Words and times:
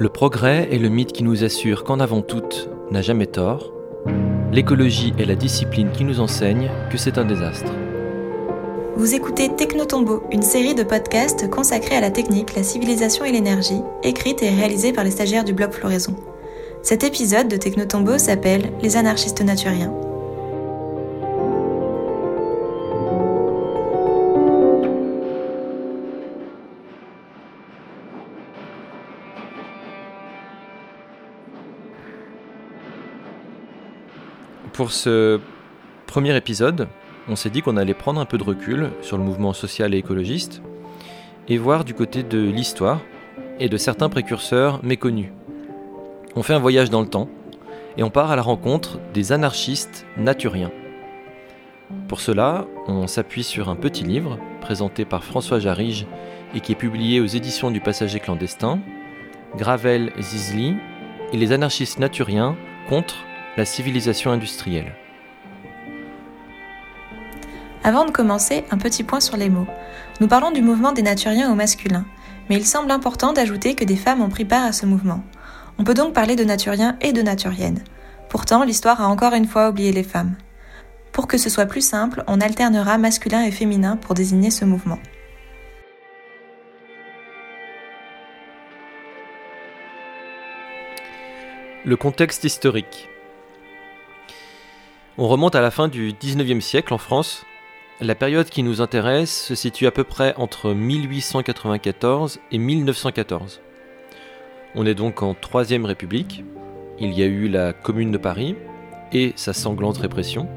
Le 0.00 0.08
progrès 0.08 0.66
est 0.72 0.78
le 0.78 0.88
mythe 0.88 1.12
qui 1.12 1.22
nous 1.22 1.44
assure 1.44 1.84
qu'en 1.84 2.00
avant 2.00 2.22
toute 2.22 2.70
n'a 2.90 3.02
jamais 3.02 3.26
tort. 3.26 3.70
L'écologie 4.50 5.12
est 5.18 5.26
la 5.26 5.34
discipline 5.34 5.90
qui 5.92 6.04
nous 6.04 6.20
enseigne 6.20 6.70
que 6.90 6.96
c'est 6.96 7.18
un 7.18 7.26
désastre. 7.26 7.70
Vous 8.96 9.14
écoutez 9.14 9.54
Technotombo, 9.54 10.22
une 10.32 10.40
série 10.40 10.74
de 10.74 10.84
podcasts 10.84 11.50
consacrés 11.50 11.96
à 11.96 12.00
la 12.00 12.10
technique, 12.10 12.56
la 12.56 12.62
civilisation 12.62 13.26
et 13.26 13.32
l'énergie, 13.32 13.82
écrite 14.02 14.42
et 14.42 14.48
réalisée 14.48 14.94
par 14.94 15.04
les 15.04 15.10
stagiaires 15.10 15.44
du 15.44 15.52
blog 15.52 15.70
Floraison. 15.70 16.16
Cet 16.80 17.04
épisode 17.04 17.48
de 17.48 17.58
Technotombo 17.58 18.16
s'appelle 18.16 18.72
Les 18.80 18.96
anarchistes 18.96 19.44
naturiens. 19.44 19.92
Pour 34.80 34.92
ce 34.92 35.38
premier 36.06 36.34
épisode, 36.34 36.88
on 37.28 37.36
s'est 37.36 37.50
dit 37.50 37.60
qu'on 37.60 37.76
allait 37.76 37.92
prendre 37.92 38.18
un 38.18 38.24
peu 38.24 38.38
de 38.38 38.42
recul 38.42 38.88
sur 39.02 39.18
le 39.18 39.22
mouvement 39.22 39.52
social 39.52 39.92
et 39.92 39.98
écologiste 39.98 40.62
et 41.48 41.58
voir 41.58 41.84
du 41.84 41.92
côté 41.92 42.22
de 42.22 42.38
l'histoire 42.38 43.02
et 43.58 43.68
de 43.68 43.76
certains 43.76 44.08
précurseurs 44.08 44.82
méconnus. 44.82 45.32
On 46.34 46.42
fait 46.42 46.54
un 46.54 46.58
voyage 46.58 46.88
dans 46.88 47.02
le 47.02 47.08
temps 47.08 47.28
et 47.98 48.02
on 48.02 48.08
part 48.08 48.30
à 48.30 48.36
la 48.36 48.40
rencontre 48.40 48.98
des 49.12 49.32
anarchistes 49.32 50.06
naturiens. 50.16 50.72
Pour 52.08 52.22
cela, 52.22 52.66
on 52.88 53.06
s'appuie 53.06 53.44
sur 53.44 53.68
un 53.68 53.76
petit 53.76 54.04
livre 54.04 54.38
présenté 54.62 55.04
par 55.04 55.24
François 55.24 55.58
Jarige 55.58 56.06
et 56.54 56.60
qui 56.60 56.72
est 56.72 56.74
publié 56.74 57.20
aux 57.20 57.26
éditions 57.26 57.70
du 57.70 57.82
Passager 57.82 58.18
clandestin, 58.18 58.80
Gravel 59.58 60.10
Zizli 60.18 60.74
et 61.34 61.36
les 61.36 61.52
anarchistes 61.52 61.98
naturiens 61.98 62.56
contre 62.88 63.26
la 63.60 63.66
civilisation 63.66 64.30
industrielle. 64.30 64.94
Avant 67.84 68.06
de 68.06 68.10
commencer, 68.10 68.64
un 68.70 68.78
petit 68.78 69.04
point 69.04 69.20
sur 69.20 69.36
les 69.36 69.50
mots. 69.50 69.66
Nous 70.18 70.28
parlons 70.28 70.50
du 70.50 70.62
mouvement 70.62 70.92
des 70.92 71.02
naturiens 71.02 71.52
au 71.52 71.54
masculin, 71.54 72.06
mais 72.48 72.56
il 72.56 72.64
semble 72.64 72.90
important 72.90 73.34
d'ajouter 73.34 73.74
que 73.74 73.84
des 73.84 73.96
femmes 73.96 74.22
ont 74.22 74.30
pris 74.30 74.46
part 74.46 74.64
à 74.64 74.72
ce 74.72 74.86
mouvement. 74.86 75.22
On 75.78 75.84
peut 75.84 75.92
donc 75.92 76.14
parler 76.14 76.36
de 76.36 76.44
naturiens 76.44 76.96
et 77.02 77.12
de 77.12 77.20
naturiennes. 77.20 77.84
Pourtant, 78.30 78.64
l'histoire 78.64 79.02
a 79.02 79.08
encore 79.08 79.34
une 79.34 79.46
fois 79.46 79.68
oublié 79.68 79.92
les 79.92 80.04
femmes. 80.04 80.36
Pour 81.12 81.28
que 81.28 81.36
ce 81.36 81.50
soit 81.50 81.66
plus 81.66 81.86
simple, 81.86 82.24
on 82.28 82.40
alternera 82.40 82.96
masculin 82.96 83.42
et 83.42 83.50
féminin 83.50 83.96
pour 83.98 84.14
désigner 84.14 84.50
ce 84.50 84.64
mouvement. 84.64 85.00
Le 91.84 91.96
contexte 91.96 92.44
historique. 92.44 93.10
On 95.22 95.28
remonte 95.28 95.54
à 95.54 95.60
la 95.60 95.70
fin 95.70 95.88
du 95.88 96.14
19e 96.14 96.62
siècle 96.62 96.94
en 96.94 96.98
France. 96.98 97.44
La 98.00 98.14
période 98.14 98.48
qui 98.48 98.62
nous 98.62 98.80
intéresse 98.80 99.44
se 99.44 99.54
situe 99.54 99.86
à 99.86 99.90
peu 99.90 100.02
près 100.02 100.34
entre 100.38 100.72
1894 100.72 102.40
et 102.50 102.56
1914. 102.56 103.60
On 104.74 104.86
est 104.86 104.94
donc 104.94 105.22
en 105.22 105.34
Troisième 105.34 105.84
République. 105.84 106.42
Il 106.98 107.12
y 107.12 107.22
a 107.22 107.26
eu 107.26 107.48
la 107.48 107.74
Commune 107.74 108.12
de 108.12 108.16
Paris 108.16 108.56
et 109.12 109.34
sa 109.36 109.52
sanglante 109.52 109.98
répression. 109.98 110.48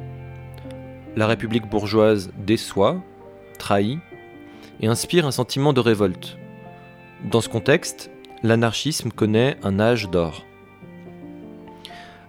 La 1.18 1.28
République 1.28 1.70
bourgeoise 1.70 2.32
déçoit, 2.38 3.04
trahit 3.60 4.00
et 4.80 4.88
inspire 4.88 5.28
un 5.28 5.32
sentiment 5.32 5.74
de 5.74 5.82
révolte. 5.82 6.38
Dans 7.26 7.42
ce 7.42 7.50
contexte, 7.50 8.12
l'anarchisme 8.44 9.12
connaît 9.12 9.58
un 9.62 9.82
âge 9.82 10.10
d'or. 10.10 10.46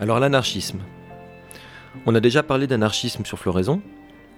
Alors 0.00 0.18
l'anarchisme, 0.18 0.80
on 2.06 2.14
a 2.14 2.20
déjà 2.20 2.42
parlé 2.42 2.66
d'anarchisme 2.66 3.24
sur 3.24 3.38
Floraison, 3.38 3.82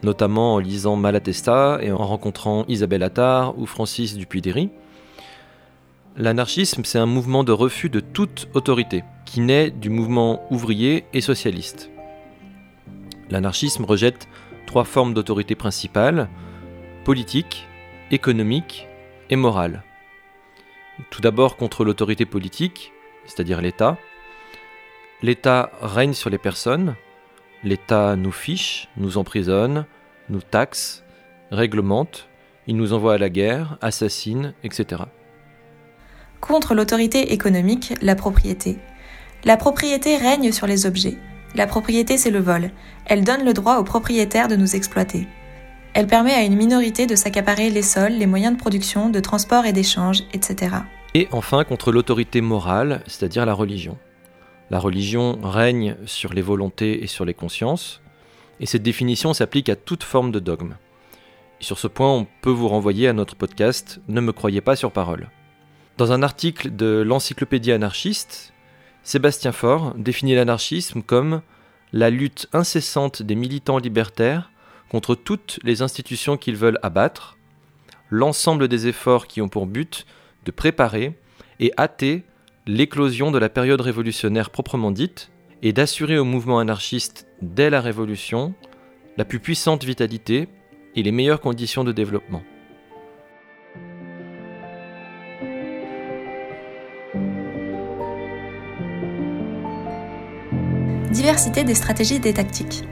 notamment 0.03 0.55
en 0.55 0.59
lisant 0.59 0.97
Malatesta 0.97 1.78
et 1.83 1.91
en 1.91 2.06
rencontrant 2.06 2.65
Isabelle 2.69 3.03
Attard 3.03 3.59
ou 3.59 3.67
Francis 3.67 4.17
Dupuy-Derry. 4.17 4.71
L'anarchisme, 6.16 6.84
c'est 6.84 6.99
un 6.99 7.06
mouvement 7.06 7.45
de 7.45 7.53
refus 7.53 7.91
de 7.91 8.00
toute 8.00 8.49
autorité, 8.55 9.05
qui 9.27 9.41
naît 9.41 9.71
du 9.71 9.91
mouvement 9.91 10.47
ouvrier 10.50 11.05
et 11.12 11.21
socialiste. 11.21 11.91
L'anarchisme 13.31 13.84
rejette 13.84 14.28
trois 14.66 14.84
formes 14.84 15.15
d'autorité 15.15 15.55
principales, 15.55 16.28
politique, 17.05 17.66
économique 18.11 18.87
et 19.31 19.37
morale. 19.37 19.83
Tout 21.11 21.21
d'abord 21.21 21.56
contre 21.56 21.84
l'autorité 21.84 22.25
politique, 22.25 22.93
c'est-à-dire 23.27 23.61
l'État. 23.61 23.99
L'État 25.22 25.71
règne 25.83 26.15
sur 26.15 26.31
les 26.31 26.39
personnes, 26.39 26.95
L'État 27.66 28.15
nous 28.15 28.31
fiche, 28.31 28.87
nous 28.97 29.19
emprisonne, 29.19 29.87
nous 30.28 30.41
taxe, 30.41 31.03
réglemente, 31.50 32.28
il 32.69 32.77
nous 32.77 32.93
envoie 32.93 33.15
à 33.15 33.19
la 33.19 33.28
guerre, 33.28 33.77
assassine, 33.81 34.54
etc. 34.62 35.03
Contre 36.41 36.77
l'autorité 36.77 37.32
économique, 37.32 37.94
la 38.03 38.15
propriété. 38.15 38.78
La 39.43 39.56
propriété 39.56 40.16
règne 40.16 40.53
sur 40.53 40.69
les 40.69 40.87
objets. 40.87 41.19
La 41.56 41.66
propriété, 41.66 42.16
c'est 42.19 42.31
le 42.31 42.38
vol. 42.38 42.71
Elle 43.04 43.25
donne 43.25 43.44
le 43.44 43.53
droit 43.53 43.78
aux 43.78 43.84
propriétaires 43.84 44.47
de 44.47 44.54
nous 44.54 44.77
exploiter. 44.77 45.27
Elle 45.93 46.06
permet 46.06 46.34
à 46.34 46.44
une 46.44 46.54
minorité 46.54 47.09
de 47.09 47.16
s'accaparer 47.16 47.69
les 47.69 47.83
sols, 47.83 48.12
les 48.12 48.27
moyens 48.27 48.53
de 48.53 48.60
production, 48.60 49.10
de 49.10 49.19
transport 49.19 49.66
et 49.66 49.72
d'échange, 49.72 50.22
etc. 50.33 50.77
Et 51.15 51.27
enfin 51.33 51.65
contre 51.65 51.91
l'autorité 51.91 52.41
morale, 52.41 53.03
c'est-à-dire 53.09 53.44
la 53.44 53.54
religion. 53.54 53.98
La 54.69 54.81
religion 54.81 55.38
règne 55.43 55.97
sur 56.06 56.32
les 56.32 56.43
volontés 56.43 57.04
et 57.04 57.06
sur 57.06 57.25
les 57.25 57.34
consciences, 57.34 58.00
et 58.59 58.66
cette 58.66 58.82
définition 58.82 59.32
s'applique 59.32 59.69
à 59.69 59.77
toute 59.77 60.03
forme 60.03 60.32
de 60.32 60.41
dogme. 60.41 60.77
Sur 61.60 61.78
ce 61.78 61.87
point, 61.87 62.12
on 62.12 62.27
peut 62.43 62.50
vous 62.50 62.69
renvoyer 62.69 63.06
à 63.06 63.12
notre 63.12 63.37
podcast 63.37 64.00
Ne 64.09 64.21
me 64.21 64.32
croyez 64.32 64.60
pas 64.60 64.77
sur 64.77 64.91
parole. 64.91 65.31
Dans 65.99 66.12
un 66.12 66.22
article 66.22 66.75
de 66.75 67.03
l'Encyclopédie 67.06 67.72
anarchiste, 67.72 68.53
Sébastien 69.03 69.53
Faure 69.53 69.94
définit 69.94 70.34
l'anarchisme 70.34 71.00
comme 71.00 71.43
la 71.93 72.10
lutte 72.10 72.48
incessante 72.53 73.22
des 73.22 73.37
militants 73.37 73.78
libertaires 73.78 74.50
contre 74.91 75.15
toutes 75.15 75.60
les 75.62 75.81
institutions 75.81 76.37
qu'ils 76.37 76.56
veulent 76.56 76.81
abattre, 76.83 77.38
l'ensemble 78.10 78.66
des 78.66 78.88
efforts 78.88 79.28
qui 79.28 79.41
ont 79.41 79.48
pour 79.48 79.66
but 79.66 80.06
de 80.44 80.50
préparer 80.50 81.16
et 81.60 81.72
hâter 81.78 82.25
l'éclosion 82.66 83.31
de 83.31 83.38
la 83.38 83.49
période 83.49 83.81
révolutionnaire 83.81 84.50
proprement 84.50 84.91
dite 84.91 85.31
et 85.62 85.72
d'assurer 85.72 86.19
au 86.19 86.25
mouvement 86.25 86.59
anarchiste 86.59 87.28
dès 87.41 87.71
la 87.71 87.81
Révolution 87.81 88.54
la 89.16 89.25
plus 89.25 89.38
puissante 89.38 89.84
vitalité 89.84 90.49
et 90.97 91.03
les 91.03 91.12
meilleures 91.12 91.41
conditions 91.41 91.84
de 91.84 91.93
développement. 91.93 92.43
Diversité 101.12 101.65
des 101.65 101.75
stratégies 101.75 102.16
et 102.16 102.19
des 102.19 102.34
tactiques. 102.34 102.84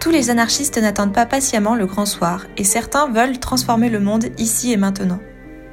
Tous 0.00 0.10
les 0.10 0.30
anarchistes 0.30 0.78
n'attendent 0.78 1.14
pas 1.14 1.26
patiemment 1.26 1.74
le 1.74 1.86
grand 1.86 2.06
soir, 2.06 2.46
et 2.56 2.64
certains 2.64 3.08
veulent 3.08 3.38
transformer 3.38 3.88
le 3.88 4.00
monde 4.00 4.26
ici 4.38 4.72
et 4.72 4.76
maintenant. 4.76 5.20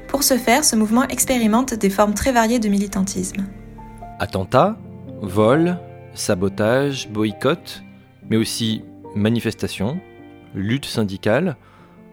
Pour 0.09 0.23
ce 0.23 0.37
faire, 0.37 0.65
ce 0.65 0.75
mouvement 0.75 1.07
expérimente 1.07 1.75
des 1.75 1.89
formes 1.89 2.15
très 2.15 2.31
variées 2.31 2.59
de 2.59 2.67
militantisme. 2.67 3.45
Attentats, 4.19 4.75
vols, 5.21 5.77
sabotage, 6.15 7.09
boycott, 7.09 7.83
mais 8.27 8.35
aussi 8.35 8.81
manifestations, 9.15 9.99
lutte 10.55 10.85
syndicale, 10.85 11.57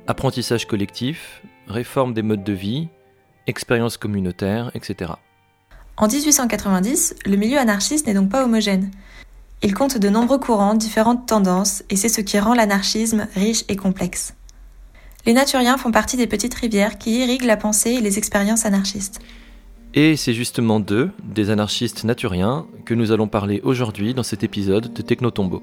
apprentissage 0.07 0.67
collectif, 0.67 1.43
réforme 1.69 2.13
des 2.13 2.23
modes 2.23 2.45
de 2.45 2.53
vie, 2.53 2.89
expérience 3.47 3.97
communautaire, 3.97 4.71
etc. 4.75 5.13
En 5.97 6.07
1890, 6.07 7.17
le 7.25 7.37
milieu 7.37 7.59
anarchiste 7.59 8.07
n'est 8.07 8.15
donc 8.15 8.29
pas 8.29 8.45
homogène. 8.45 8.91
Il 9.63 9.73
compte 9.73 9.97
de 9.97 10.09
nombreux 10.11 10.39
courants, 10.39 10.75
différentes 10.75 11.27
tendances, 11.27 11.83
et 11.89 11.97
c'est 11.97 12.11
ce 12.11 12.21
qui 12.21 12.39
rend 12.39 12.55
l'anarchisme 12.55 13.27
riche 13.35 13.65
et 13.69 13.77
complexe. 13.77 14.35
Les 15.27 15.33
naturiens 15.33 15.77
font 15.77 15.91
partie 15.91 16.17
des 16.17 16.29
petites 16.29 16.55
rivières 16.55 16.99
qui 16.99 17.19
irriguent 17.19 17.45
la 17.45 17.57
pensée 17.57 17.91
et 17.91 18.01
les 18.01 18.17
expériences 18.17 18.65
anarchistes. 18.65 19.21
Et 19.93 20.15
c'est 20.17 20.35
justement 20.35 20.79
d'eux, 20.79 21.11
des 21.25 21.51
anarchistes 21.51 22.05
naturiens, 22.05 22.67
que 22.85 22.95
nous 22.95 23.11
allons 23.11 23.27
parler 23.27 23.61
aujourd'hui 23.65 24.15
dans 24.15 24.23
cet 24.23 24.45
épisode 24.45 24.93
de 24.93 25.03
Technotombo. 25.03 25.63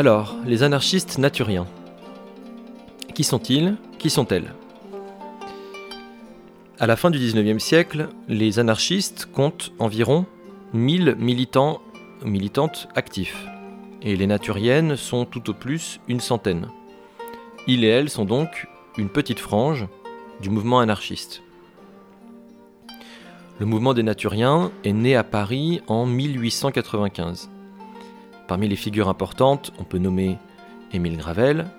Alors, 0.00 0.34
les 0.46 0.62
anarchistes 0.62 1.18
naturiens. 1.18 1.66
Qui 3.14 3.22
sont-ils? 3.22 3.76
Qui 3.98 4.08
sont-elles? 4.08 4.54
À 6.78 6.86
la 6.86 6.96
fin 6.96 7.10
du 7.10 7.18
XIXe 7.18 7.62
siècle, 7.62 8.08
les 8.26 8.58
anarchistes 8.58 9.28
comptent 9.30 9.72
environ 9.78 10.24
1000 10.72 11.16
militants 11.18 11.82
militantes 12.24 12.88
actifs, 12.94 13.44
et 14.00 14.16
les 14.16 14.26
naturiennes 14.26 14.96
sont 14.96 15.26
tout 15.26 15.50
au 15.50 15.52
plus 15.52 16.00
une 16.08 16.20
centaine. 16.20 16.68
Ils 17.66 17.84
et 17.84 17.88
elles 17.88 18.08
sont 18.08 18.24
donc 18.24 18.68
une 18.96 19.10
petite 19.10 19.38
frange 19.38 19.86
du 20.40 20.48
mouvement 20.48 20.80
anarchiste. 20.80 21.42
Le 23.58 23.66
mouvement 23.66 23.92
des 23.92 24.02
naturiens 24.02 24.72
est 24.82 24.94
né 24.94 25.14
à 25.14 25.24
Paris 25.24 25.82
en 25.88 26.06
1895. 26.06 27.50
Parmi 28.50 28.66
les 28.66 28.74
figures 28.74 29.08
importantes, 29.08 29.72
on 29.78 29.84
peut 29.84 29.98
nommer 29.98 30.36
Émile 30.92 31.16
Gravel, 31.16 31.70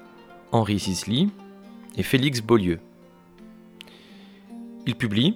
Henri 0.53 0.79
Zisly 0.79 1.29
et 1.97 2.01
Félix 2.01 2.39
Beaulieu. 2.39 2.79
Il 4.85 4.95
publie 4.95 5.35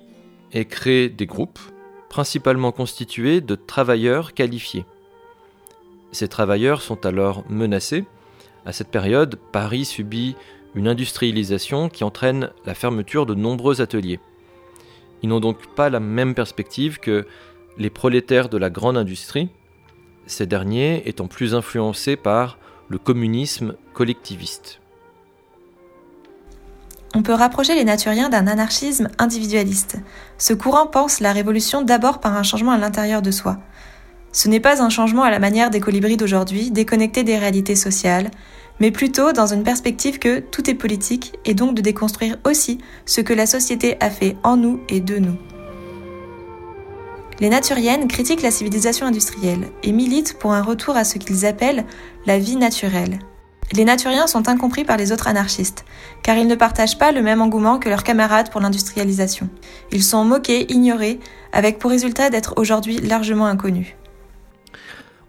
et 0.53 0.63
crée 0.63 1.09
des 1.09 1.25
groupes, 1.25 1.59
principalement 2.07 2.71
constitués 2.71 3.41
de 3.41 3.55
travailleurs 3.55 4.33
qualifiés. 4.33 4.85
Ces 6.13 6.29
travailleurs 6.29 6.81
sont 6.81 7.05
alors 7.05 7.43
menacés. 7.49 8.05
À 8.65 8.71
cette 8.71 8.89
période, 8.89 9.37
Paris 9.51 9.83
subit 9.83 10.37
une 10.73 10.87
industrialisation 10.87 11.89
qui 11.89 12.05
entraîne 12.05 12.51
la 12.65 12.75
fermeture 12.75 13.25
de 13.25 13.35
nombreux 13.35 13.81
ateliers. 13.81 14.21
Ils 15.21 15.27
n'ont 15.27 15.41
donc 15.41 15.67
pas 15.75 15.89
la 15.89 15.99
même 15.99 16.33
perspective 16.33 16.99
que 16.99 17.27
les 17.77 17.89
prolétaires 17.89 18.47
de 18.47 18.57
la 18.57 18.69
grande 18.69 18.95
industrie, 18.95 19.49
ces 20.27 20.45
derniers 20.45 21.07
étant 21.07 21.27
plus 21.27 21.53
influencés 21.55 22.15
par 22.15 22.57
le 22.89 22.97
communisme 22.97 23.75
collectiviste. 23.93 24.79
On 27.13 27.23
peut 27.23 27.33
rapprocher 27.33 27.75
les 27.75 27.85
naturiens 27.85 28.27
d'un 28.27 28.45
anarchisme 28.45 29.07
individualiste. 29.19 29.97
Ce 30.37 30.53
courant 30.53 30.85
pense 30.85 31.21
la 31.21 31.31
révolution 31.31 31.81
d'abord 31.81 32.19
par 32.19 32.35
un 32.35 32.43
changement 32.43 32.73
à 32.73 32.77
l'intérieur 32.77 33.21
de 33.21 33.31
soi. 33.31 33.57
Ce 34.33 34.49
n'est 34.49 34.59
pas 34.59 34.83
un 34.83 34.89
changement 34.89 35.23
à 35.23 35.31
la 35.31 35.39
manière 35.39 35.69
des 35.69 35.79
colibris 35.79 36.17
d'aujourd'hui, 36.17 36.71
déconnecté 36.71 37.23
des 37.23 37.37
réalités 37.37 37.77
sociales, 37.77 38.31
mais 38.81 38.91
plutôt 38.91 39.31
dans 39.31 39.53
une 39.53 39.63
perspective 39.63 40.19
que 40.19 40.39
tout 40.39 40.69
est 40.69 40.73
politique 40.73 41.39
et 41.45 41.53
donc 41.53 41.73
de 41.73 41.81
déconstruire 41.81 42.35
aussi 42.45 42.79
ce 43.05 43.21
que 43.21 43.33
la 43.33 43.45
société 43.45 43.95
a 44.01 44.09
fait 44.09 44.35
en 44.43 44.57
nous 44.57 44.81
et 44.89 44.99
de 44.99 45.17
nous. 45.17 45.37
Les 47.39 47.49
naturiennes 47.49 48.07
critiquent 48.07 48.41
la 48.41 48.51
civilisation 48.51 49.05
industrielle 49.05 49.67
et 49.83 49.91
militent 49.91 50.37
pour 50.39 50.53
un 50.53 50.61
retour 50.61 50.95
à 50.95 51.03
ce 51.03 51.17
qu'ils 51.17 51.45
appellent 51.45 51.85
la 52.25 52.39
vie 52.39 52.55
naturelle, 52.55 53.19
les 53.73 53.83
naturiens 53.83 54.27
sont 54.27 54.47
incompris 54.47 54.85
par 54.85 54.95
les 54.95 55.11
autres 55.11 55.27
anarchistes, 55.27 55.85
car 56.21 56.37
ils 56.37 56.47
ne 56.47 56.55
partagent 56.55 56.97
pas 56.97 57.11
le 57.11 57.21
même 57.21 57.41
engouement 57.41 57.79
que 57.79 57.89
leurs 57.89 58.03
camarades 58.03 58.51
pour 58.51 58.61
l'industrialisation. 58.61 59.49
Ils 59.91 60.03
sont 60.03 60.23
moqués, 60.23 60.71
ignorés, 60.71 61.19
avec 61.51 61.79
pour 61.79 61.91
résultat 61.91 62.29
d'être 62.29 62.53
aujourd'hui 62.57 62.97
largement 62.97 63.47
inconnus. 63.47 63.95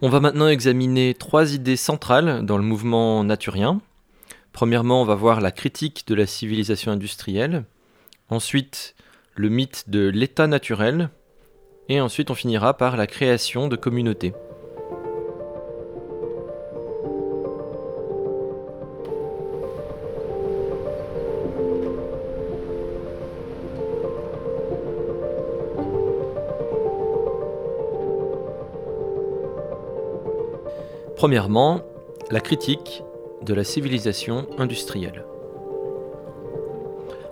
On 0.03 0.11
va 0.11 0.21
maintenant 0.21 0.49
examiner 0.49 1.15
trois 1.15 1.55
idées 1.55 1.77
centrales 1.77 2.45
dans 2.45 2.59
le 2.59 2.63
mouvement 2.63 3.25
naturien. 3.25 3.81
Premièrement, 4.53 5.01
on 5.01 5.07
va 5.07 5.15
voir 5.15 5.41
la 5.41 5.51
critique 5.51 6.05
de 6.07 6.15
la 6.15 6.27
civilisation 6.27 6.93
industrielle. 6.93 7.65
Ensuite, 8.29 8.95
le 9.35 9.49
mythe 9.49 9.89
de 9.89 10.09
l'état 10.09 10.47
naturel. 10.47 11.09
Et 11.89 12.01
ensuite, 12.01 12.31
on 12.31 12.35
finira 12.35 12.75
par 12.75 12.97
la 12.97 13.07
création 13.07 13.69
de 13.69 13.77
communautés. 13.77 14.33
Premièrement, 31.17 31.81
la 32.31 32.41
critique 32.41 33.03
de 33.43 33.55
la 33.55 33.65
civilisation 33.65 34.47
industrielle. 34.59 35.25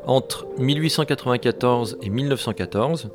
Entre 0.07 0.47
1894 0.59 1.99
et 2.03 2.09
1914, 2.09 3.11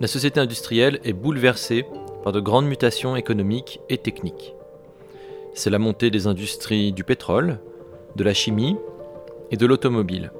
la 0.00 0.06
société 0.06 0.40
industrielle 0.40 1.00
est 1.04 1.12
bouleversée 1.12 1.86
par 2.22 2.32
de 2.32 2.40
grandes 2.40 2.66
mutations 2.66 3.16
économiques 3.16 3.80
et 3.88 3.98
techniques. 3.98 4.54
C'est 5.54 5.70
la 5.70 5.78
montée 5.78 6.10
des 6.10 6.26
industries 6.26 6.92
du 6.92 7.04
pétrole, 7.04 7.60
de 8.16 8.24
la 8.24 8.34
chimie 8.34 8.76
et 9.50 9.56
de 9.56 9.66
l'automobile. 9.66 10.32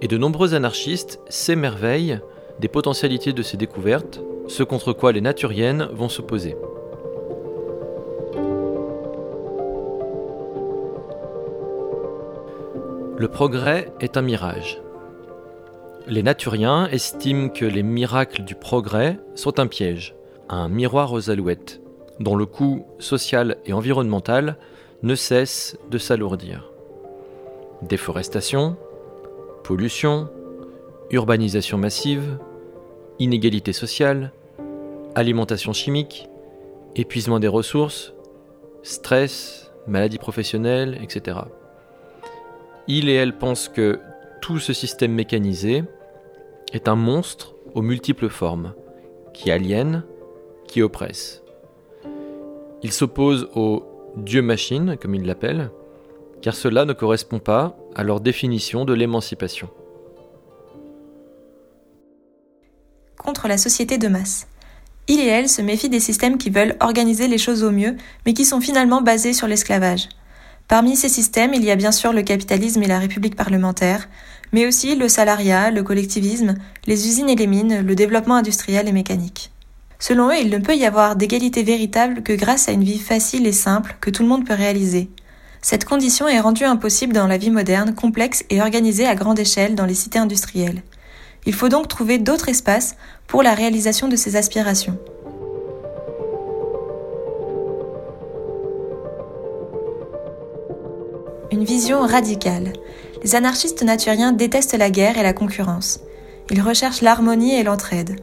Et 0.00 0.08
de 0.08 0.18
nombreux 0.18 0.54
anarchistes 0.54 1.20
s'émerveillent 1.28 2.20
des 2.60 2.68
potentialités 2.68 3.32
de 3.32 3.42
ces 3.42 3.56
découvertes, 3.56 4.20
ce 4.46 4.62
contre 4.62 4.92
quoi 4.92 5.12
les 5.12 5.20
naturiennes 5.20 5.88
vont 5.92 6.08
s'opposer. 6.08 6.56
Le 13.16 13.28
progrès 13.28 13.92
est 14.00 14.16
un 14.16 14.22
mirage. 14.22 14.83
Les 16.06 16.22
naturiens 16.22 16.86
estiment 16.88 17.48
que 17.48 17.64
les 17.64 17.82
miracles 17.82 18.44
du 18.44 18.54
progrès 18.54 19.18
sont 19.34 19.58
un 19.58 19.66
piège, 19.66 20.14
un 20.50 20.68
miroir 20.68 21.14
aux 21.14 21.30
alouettes, 21.30 21.80
dont 22.20 22.36
le 22.36 22.44
coût 22.44 22.84
social 22.98 23.56
et 23.64 23.72
environnemental 23.72 24.58
ne 25.02 25.14
cesse 25.14 25.78
de 25.90 25.96
s'alourdir. 25.96 26.70
Déforestation, 27.80 28.76
pollution, 29.62 30.28
urbanisation 31.10 31.78
massive, 31.78 32.38
inégalité 33.18 33.72
sociale, 33.72 34.30
alimentation 35.14 35.72
chimique, 35.72 36.28
épuisement 36.96 37.40
des 37.40 37.48
ressources, 37.48 38.12
stress, 38.82 39.72
maladies 39.86 40.18
professionnelles, 40.18 40.98
etc. 41.02 41.38
Il 42.88 43.08
et 43.08 43.14
elle 43.14 43.38
pensent 43.38 43.70
que 43.70 44.00
tout 44.44 44.58
ce 44.58 44.74
système 44.74 45.12
mécanisé 45.12 45.84
est 46.74 46.86
un 46.86 46.96
monstre 46.96 47.54
aux 47.74 47.80
multiples 47.80 48.28
formes, 48.28 48.74
qui 49.32 49.50
aliène, 49.50 50.04
qui 50.68 50.82
oppresse. 50.82 51.42
Ils 52.82 52.92
s'opposent 52.92 53.48
au 53.54 53.86
Dieu-machine, 54.18 54.98
comme 55.00 55.14
ils 55.14 55.24
l'appellent, 55.24 55.70
car 56.42 56.54
cela 56.54 56.84
ne 56.84 56.92
correspond 56.92 57.38
pas 57.38 57.74
à 57.94 58.04
leur 58.04 58.20
définition 58.20 58.84
de 58.84 58.92
l'émancipation. 58.92 59.70
Contre 63.16 63.48
la 63.48 63.56
société 63.56 63.96
de 63.96 64.08
masse. 64.08 64.46
Il 65.08 65.20
et 65.20 65.26
elle 65.26 65.48
se 65.48 65.62
méfient 65.62 65.88
des 65.88 66.00
systèmes 66.00 66.36
qui 66.36 66.50
veulent 66.50 66.76
organiser 66.80 67.28
les 67.28 67.38
choses 67.38 67.64
au 67.64 67.70
mieux, 67.70 67.96
mais 68.26 68.34
qui 68.34 68.44
sont 68.44 68.60
finalement 68.60 69.00
basés 69.00 69.32
sur 69.32 69.46
l'esclavage. 69.46 70.06
Parmi 70.68 70.96
ces 70.96 71.08
systèmes, 71.08 71.54
il 71.54 71.62
y 71.64 71.70
a 71.70 71.76
bien 71.76 71.92
sûr 71.92 72.12
le 72.12 72.22
capitalisme 72.22 72.82
et 72.82 72.86
la 72.86 72.98
république 72.98 73.36
parlementaire, 73.36 74.08
mais 74.52 74.66
aussi 74.66 74.96
le 74.96 75.08
salariat, 75.08 75.70
le 75.70 75.82
collectivisme, 75.82 76.54
les 76.86 77.06
usines 77.06 77.28
et 77.28 77.36
les 77.36 77.46
mines, 77.46 77.80
le 77.80 77.94
développement 77.94 78.36
industriel 78.36 78.88
et 78.88 78.92
mécanique. 78.92 79.50
Selon 79.98 80.28
eux, 80.28 80.38
il 80.40 80.50
ne 80.50 80.58
peut 80.58 80.76
y 80.76 80.86
avoir 80.86 81.16
d'égalité 81.16 81.62
véritable 81.62 82.22
que 82.22 82.32
grâce 82.32 82.68
à 82.68 82.72
une 82.72 82.84
vie 82.84 82.98
facile 82.98 83.46
et 83.46 83.52
simple 83.52 83.96
que 84.00 84.10
tout 84.10 84.22
le 84.22 84.28
monde 84.28 84.46
peut 84.46 84.54
réaliser. 84.54 85.08
Cette 85.60 85.84
condition 85.84 86.28
est 86.28 86.40
rendue 86.40 86.64
impossible 86.64 87.14
dans 87.14 87.26
la 87.26 87.38
vie 87.38 87.50
moderne, 87.50 87.94
complexe 87.94 88.44
et 88.50 88.60
organisée 88.60 89.06
à 89.06 89.14
grande 89.14 89.38
échelle 89.38 89.74
dans 89.74 89.86
les 89.86 89.94
cités 89.94 90.18
industrielles. 90.18 90.82
Il 91.46 91.54
faut 91.54 91.68
donc 91.68 91.88
trouver 91.88 92.18
d'autres 92.18 92.48
espaces 92.48 92.96
pour 93.26 93.42
la 93.42 93.54
réalisation 93.54 94.08
de 94.08 94.16
ces 94.16 94.36
aspirations. 94.36 94.98
Une 101.54 101.64
vision 101.64 102.00
radicale. 102.00 102.72
Les 103.22 103.36
anarchistes 103.36 103.84
naturiens 103.84 104.32
détestent 104.32 104.76
la 104.76 104.90
guerre 104.90 105.18
et 105.18 105.22
la 105.22 105.32
concurrence. 105.32 106.00
Ils 106.50 106.60
recherchent 106.60 107.00
l'harmonie 107.00 107.54
et 107.54 107.62
l'entraide. 107.62 108.16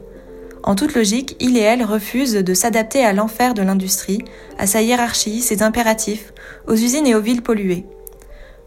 En 0.62 0.74
toute 0.74 0.94
logique, 0.94 1.34
ils 1.40 1.56
et 1.56 1.60
elles 1.60 1.82
refusent 1.82 2.34
de 2.34 2.54
s'adapter 2.54 3.02
à 3.02 3.14
l'enfer 3.14 3.54
de 3.54 3.62
l'industrie, 3.62 4.22
à 4.58 4.66
sa 4.66 4.82
hiérarchie, 4.82 5.40
ses 5.40 5.62
impératifs, 5.62 6.34
aux 6.68 6.74
usines 6.74 7.06
et 7.06 7.14
aux 7.14 7.22
villes 7.22 7.42
polluées. 7.42 7.86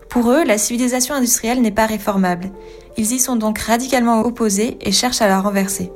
Pour 0.10 0.32
eux, 0.32 0.44
la 0.44 0.58
civilisation 0.58 1.14
industrielle 1.14 1.62
n'est 1.62 1.70
pas 1.70 1.86
réformable. 1.86 2.50
Ils 2.98 3.12
y 3.12 3.20
sont 3.20 3.36
donc 3.36 3.60
radicalement 3.60 4.22
opposés 4.22 4.80
et 4.82 4.92
cherchent 4.92 5.22
à 5.22 5.28
la 5.28 5.42
renverser. 5.42 5.92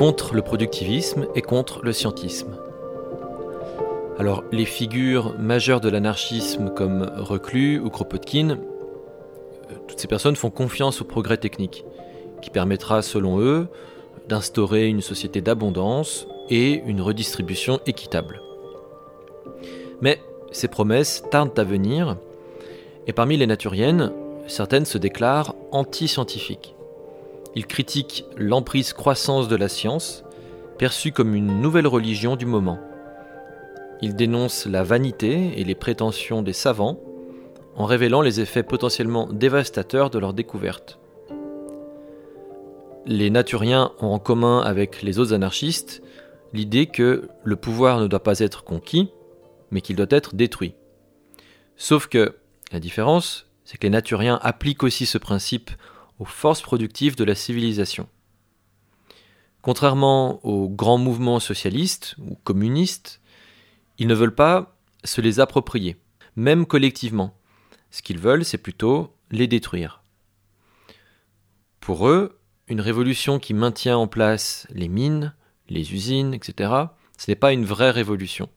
Contre 0.00 0.34
le 0.34 0.40
productivisme 0.40 1.26
et 1.34 1.42
contre 1.42 1.82
le 1.82 1.92
scientisme. 1.92 2.56
Alors, 4.18 4.44
les 4.50 4.64
figures 4.64 5.38
majeures 5.38 5.82
de 5.82 5.90
l'anarchisme 5.90 6.70
comme 6.70 7.12
Reclus 7.16 7.78
ou 7.80 7.90
Kropotkin, 7.90 8.52
euh, 8.52 9.74
toutes 9.86 10.00
ces 10.00 10.08
personnes 10.08 10.36
font 10.36 10.48
confiance 10.48 11.02
au 11.02 11.04
progrès 11.04 11.36
technique. 11.36 11.84
qui 12.40 12.48
permettra, 12.48 13.02
selon 13.02 13.40
eux, 13.40 13.68
d'instaurer 14.26 14.88
une 14.88 15.02
société 15.02 15.42
d'abondance 15.42 16.26
et 16.48 16.82
une 16.86 17.02
redistribution 17.02 17.80
équitable. 17.84 18.40
Mais 20.00 20.18
ces 20.50 20.68
promesses 20.68 21.22
tardent 21.30 21.58
à 21.58 21.64
venir, 21.64 22.16
et 23.06 23.12
parmi 23.12 23.36
les 23.36 23.46
naturiennes, 23.46 24.12
certaines 24.46 24.86
se 24.86 24.96
déclarent 24.96 25.54
anti-scientifiques. 25.70 26.74
Ils 27.54 27.66
critiquent 27.66 28.24
l'emprise 28.36 28.92
croissance 28.92 29.48
de 29.48 29.56
la 29.56 29.68
science, 29.68 30.24
perçue 30.78 31.12
comme 31.12 31.34
une 31.34 31.60
nouvelle 31.60 31.86
religion 31.86 32.36
du 32.36 32.46
moment. 32.46 32.78
Ils 34.02 34.14
dénoncent 34.14 34.66
la 34.66 34.82
vanité 34.82 35.60
et 35.60 35.64
les 35.64 35.74
prétentions 35.74 36.42
des 36.42 36.52
savants, 36.52 37.00
en 37.76 37.84
révélant 37.84 38.22
les 38.22 38.40
effets 38.40 38.62
potentiellement 38.62 39.26
dévastateurs 39.26 40.10
de 40.10 40.18
leurs 40.18 40.34
découvertes. 40.34 40.98
Les 43.06 43.30
naturiens 43.30 43.92
ont 44.00 44.08
en 44.08 44.18
commun 44.18 44.60
avec 44.60 45.02
les 45.02 45.18
autres 45.18 45.32
anarchistes 45.32 46.02
l'idée 46.52 46.86
que 46.86 47.28
le 47.44 47.56
pouvoir 47.56 48.00
ne 48.00 48.06
doit 48.06 48.22
pas 48.22 48.40
être 48.40 48.64
conquis, 48.64 49.10
mais 49.70 49.80
qu'il 49.80 49.96
doit 49.96 50.06
être 50.10 50.34
détruit. 50.34 50.74
Sauf 51.76 52.08
que 52.08 52.36
la 52.72 52.80
différence, 52.80 53.46
c'est 53.64 53.78
que 53.78 53.86
les 53.86 53.90
naturiens 53.90 54.38
appliquent 54.42 54.82
aussi 54.82 55.06
ce 55.06 55.18
principe 55.18 55.70
aux 56.20 56.26
forces 56.26 56.62
productives 56.62 57.16
de 57.16 57.24
la 57.24 57.34
civilisation. 57.34 58.06
Contrairement 59.62 60.44
aux 60.46 60.68
grands 60.68 60.98
mouvements 60.98 61.40
socialistes 61.40 62.14
ou 62.18 62.36
communistes, 62.44 63.20
ils 63.98 64.06
ne 64.06 64.14
veulent 64.14 64.34
pas 64.34 64.76
se 65.02 65.20
les 65.20 65.40
approprier, 65.40 65.96
même 66.36 66.66
collectivement. 66.66 67.34
Ce 67.90 68.02
qu'ils 68.02 68.18
veulent, 68.18 68.44
c'est 68.44 68.58
plutôt 68.58 69.16
les 69.30 69.46
détruire. 69.46 70.02
Pour 71.80 72.06
eux, 72.06 72.38
une 72.68 72.80
révolution 72.80 73.38
qui 73.38 73.54
maintient 73.54 73.96
en 73.96 74.06
place 74.06 74.66
les 74.70 74.88
mines, 74.88 75.34
les 75.68 75.94
usines, 75.94 76.34
etc., 76.34 76.72
ce 77.16 77.30
n'est 77.30 77.36
pas 77.36 77.52
une 77.52 77.64
vraie 77.64 77.90
révolution. 77.90 78.48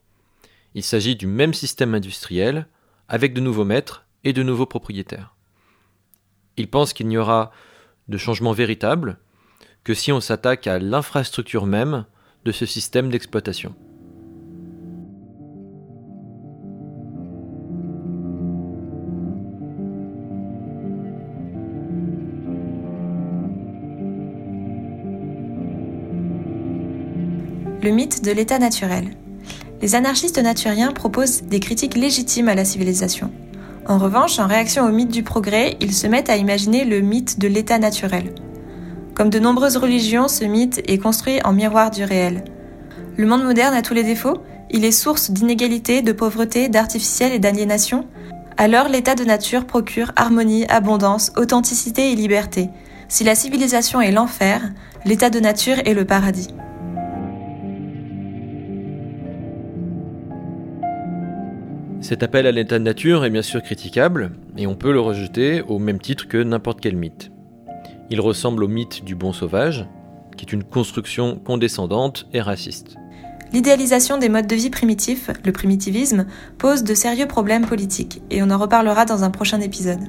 Il 0.75 0.83
s'agit 0.83 1.15
du 1.15 1.27
même 1.27 1.53
système 1.53 1.95
industriel, 1.95 2.67
avec 3.07 3.33
de 3.33 3.41
nouveaux 3.41 3.65
maîtres 3.65 4.05
et 4.23 4.33
de 4.33 4.43
nouveaux 4.43 4.65
propriétaires. 4.65 5.32
Ils 6.57 6.69
pensent 6.69 6.93
qu'il 6.93 7.07
n'y 7.07 7.17
aura 7.17 7.51
de 8.07 8.17
changement 8.17 8.51
véritable 8.51 9.17
que 9.83 9.93
si 9.93 10.11
on 10.11 10.21
s'attaque 10.21 10.67
à 10.67 10.79
l'infrastructure 10.79 11.65
même 11.65 12.05
de 12.45 12.51
ce 12.51 12.65
système 12.65 13.09
d'exploitation. 13.09 13.75
Le 27.81 27.91
mythe 27.91 28.23
de 28.23 28.31
l'état 28.31 28.59
naturel. 28.59 29.09
Les 29.81 29.95
anarchistes 29.95 30.37
naturiens 30.37 30.93
proposent 30.93 31.43
des 31.43 31.59
critiques 31.59 31.95
légitimes 31.95 32.47
à 32.47 32.55
la 32.55 32.63
civilisation. 32.63 33.29
En 33.85 33.97
revanche, 33.97 34.39
en 34.39 34.47
réaction 34.47 34.85
au 34.85 34.91
mythe 34.91 35.11
du 35.11 35.23
progrès, 35.23 35.75
ils 35.81 35.93
se 35.93 36.07
mettent 36.07 36.29
à 36.29 36.37
imaginer 36.37 36.85
le 36.85 37.01
mythe 37.01 37.37
de 37.37 37.49
l'état 37.49 37.79
naturel. 37.79 38.33
Comme 39.13 39.29
de 39.29 39.39
nombreuses 39.39 39.75
religions, 39.75 40.29
ce 40.29 40.45
mythe 40.45 40.81
est 40.87 40.97
construit 40.97 41.41
en 41.43 41.51
miroir 41.51 41.91
du 41.91 42.03
réel. 42.03 42.45
Le 43.17 43.27
monde 43.27 43.43
moderne 43.43 43.75
a 43.75 43.81
tous 43.81 43.93
les 43.93 44.03
défauts, 44.03 44.37
il 44.71 44.85
est 44.85 44.91
source 44.91 45.31
d'inégalité, 45.31 46.01
de 46.01 46.13
pauvreté, 46.13 46.69
d'artificiel 46.69 47.33
et 47.33 47.39
d'aliénation. 47.39 48.07
Alors 48.57 48.87
l'état 48.87 49.15
de 49.15 49.25
nature 49.25 49.65
procure 49.65 50.13
harmonie, 50.15 50.65
abondance, 50.69 51.31
authenticité 51.35 52.11
et 52.11 52.15
liberté. 52.15 52.69
Si 53.09 53.23
la 53.23 53.35
civilisation 53.35 54.01
est 54.01 54.11
l'enfer, 54.11 54.61
l'état 55.05 55.29
de 55.29 55.39
nature 55.39 55.77
est 55.85 55.93
le 55.93 56.05
paradis. 56.05 56.47
Cet 62.03 62.21
appel 62.21 62.45
à 62.47 62.51
l'état 62.51 62.79
de 62.79 62.83
nature 62.83 63.23
est 63.23 63.29
bien 63.29 63.41
sûr 63.41 63.63
critiquable, 63.63 64.31
et 64.57 64.67
on 64.67 64.75
peut 64.75 64.91
le 64.91 64.99
rejeter 64.99 65.61
au 65.61 65.79
même 65.79 65.99
titre 65.99 66.27
que 66.27 66.35
n'importe 66.37 66.81
quel 66.81 66.97
mythe. 66.97 67.31
Il 68.09 68.19
ressemble 68.19 68.65
au 68.65 68.67
mythe 68.67 69.05
du 69.05 69.15
bon 69.15 69.31
sauvage, 69.31 69.87
qui 70.35 70.43
est 70.43 70.51
une 70.51 70.65
construction 70.65 71.37
condescendante 71.37 72.27
et 72.33 72.41
raciste. 72.41 72.97
L'idéalisation 73.53 74.17
des 74.17 74.27
modes 74.27 74.47
de 74.47 74.55
vie 74.55 74.69
primitifs, 74.69 75.29
le 75.45 75.53
primitivisme, 75.53 76.25
pose 76.57 76.83
de 76.83 76.93
sérieux 76.93 77.25
problèmes 77.25 77.65
politiques, 77.65 78.21
et 78.29 78.43
on 78.43 78.49
en 78.49 78.57
reparlera 78.57 79.05
dans 79.05 79.23
un 79.23 79.31
prochain 79.31 79.61
épisode. 79.61 80.01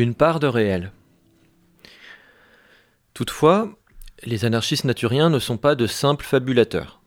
Une 0.00 0.14
part 0.14 0.40
de 0.40 0.46
réel. 0.46 0.92
Toutefois, 3.12 3.76
les 4.24 4.46
anarchistes 4.46 4.86
naturiens 4.86 5.28
ne 5.28 5.38
sont 5.38 5.58
pas 5.58 5.74
de 5.74 5.86
simples 5.86 6.24
fabulateurs. 6.24 7.02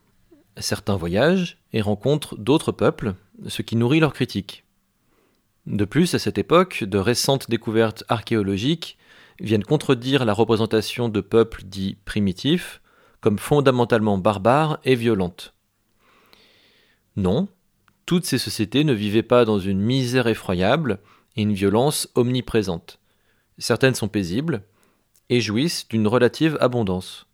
Certains 0.58 0.94
voyagent 0.94 1.58
et 1.72 1.80
rencontrent 1.80 2.36
d'autres 2.36 2.70
peuples, 2.70 3.14
ce 3.48 3.62
qui 3.62 3.74
nourrit 3.74 3.98
leur 3.98 4.12
critique. 4.12 4.62
De 5.66 5.84
plus, 5.84 6.14
à 6.14 6.20
cette 6.20 6.38
époque, 6.38 6.84
de 6.84 6.98
récentes 6.98 7.50
découvertes 7.50 8.04
archéologiques 8.08 8.96
viennent 9.40 9.64
contredire 9.64 10.24
la 10.24 10.32
représentation 10.32 11.08
de 11.08 11.20
peuples 11.20 11.64
dits 11.64 11.96
primitifs 12.04 12.80
comme 13.20 13.40
fondamentalement 13.40 14.18
barbares 14.18 14.78
et 14.84 14.94
violentes. 14.94 15.52
Non, 17.16 17.48
toutes 18.06 18.24
ces 18.24 18.38
sociétés 18.38 18.84
ne 18.84 18.92
vivaient 18.92 19.24
pas 19.24 19.44
dans 19.44 19.58
une 19.58 19.80
misère 19.80 20.28
effroyable, 20.28 21.00
et 21.36 21.42
une 21.42 21.52
violence 21.52 22.08
omniprésente. 22.14 22.98
Certaines 23.58 23.94
sont 23.94 24.08
paisibles 24.08 24.62
et 25.30 25.40
jouissent 25.40 25.88
d'une 25.88 26.06
relative 26.06 26.58
abondance. 26.60 27.26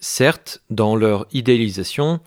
Certes, 0.00 0.62
dans 0.70 0.96
leur 0.96 1.26
idéalisation, 1.32 2.20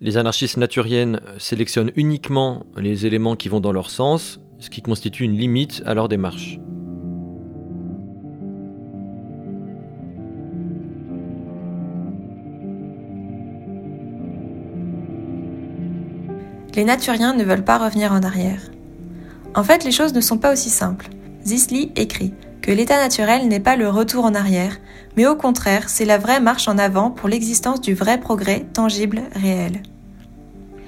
les 0.00 0.16
anarchistes 0.16 0.56
naturiennes 0.56 1.20
sélectionnent 1.38 1.92
uniquement 1.96 2.66
les 2.76 3.06
éléments 3.06 3.36
qui 3.36 3.48
vont 3.48 3.60
dans 3.60 3.72
leur 3.72 3.90
sens, 3.90 4.40
ce 4.58 4.70
qui 4.70 4.82
constitue 4.82 5.24
une 5.24 5.36
limite 5.36 5.82
à 5.86 5.94
leur 5.94 6.08
démarche. 6.08 6.58
Les 16.74 16.84
naturiens 16.84 17.34
ne 17.34 17.44
veulent 17.44 17.64
pas 17.64 17.78
revenir 17.78 18.12
en 18.12 18.22
arrière. 18.24 18.73
En 19.54 19.62
fait, 19.62 19.84
les 19.84 19.92
choses 19.92 20.14
ne 20.14 20.20
sont 20.20 20.38
pas 20.38 20.52
aussi 20.52 20.70
simples. 20.70 21.08
Zisli 21.44 21.92
écrit 21.96 22.34
que 22.60 22.72
l'état 22.72 22.96
naturel 22.96 23.46
n'est 23.46 23.60
pas 23.60 23.76
le 23.76 23.88
retour 23.88 24.24
en 24.24 24.34
arrière, 24.34 24.78
mais 25.16 25.26
au 25.26 25.36
contraire, 25.36 25.88
c'est 25.88 26.04
la 26.04 26.18
vraie 26.18 26.40
marche 26.40 26.66
en 26.66 26.78
avant 26.78 27.10
pour 27.10 27.28
l'existence 27.28 27.80
du 27.80 27.94
vrai 27.94 28.18
progrès 28.18 28.66
tangible, 28.72 29.22
réel. 29.34 29.82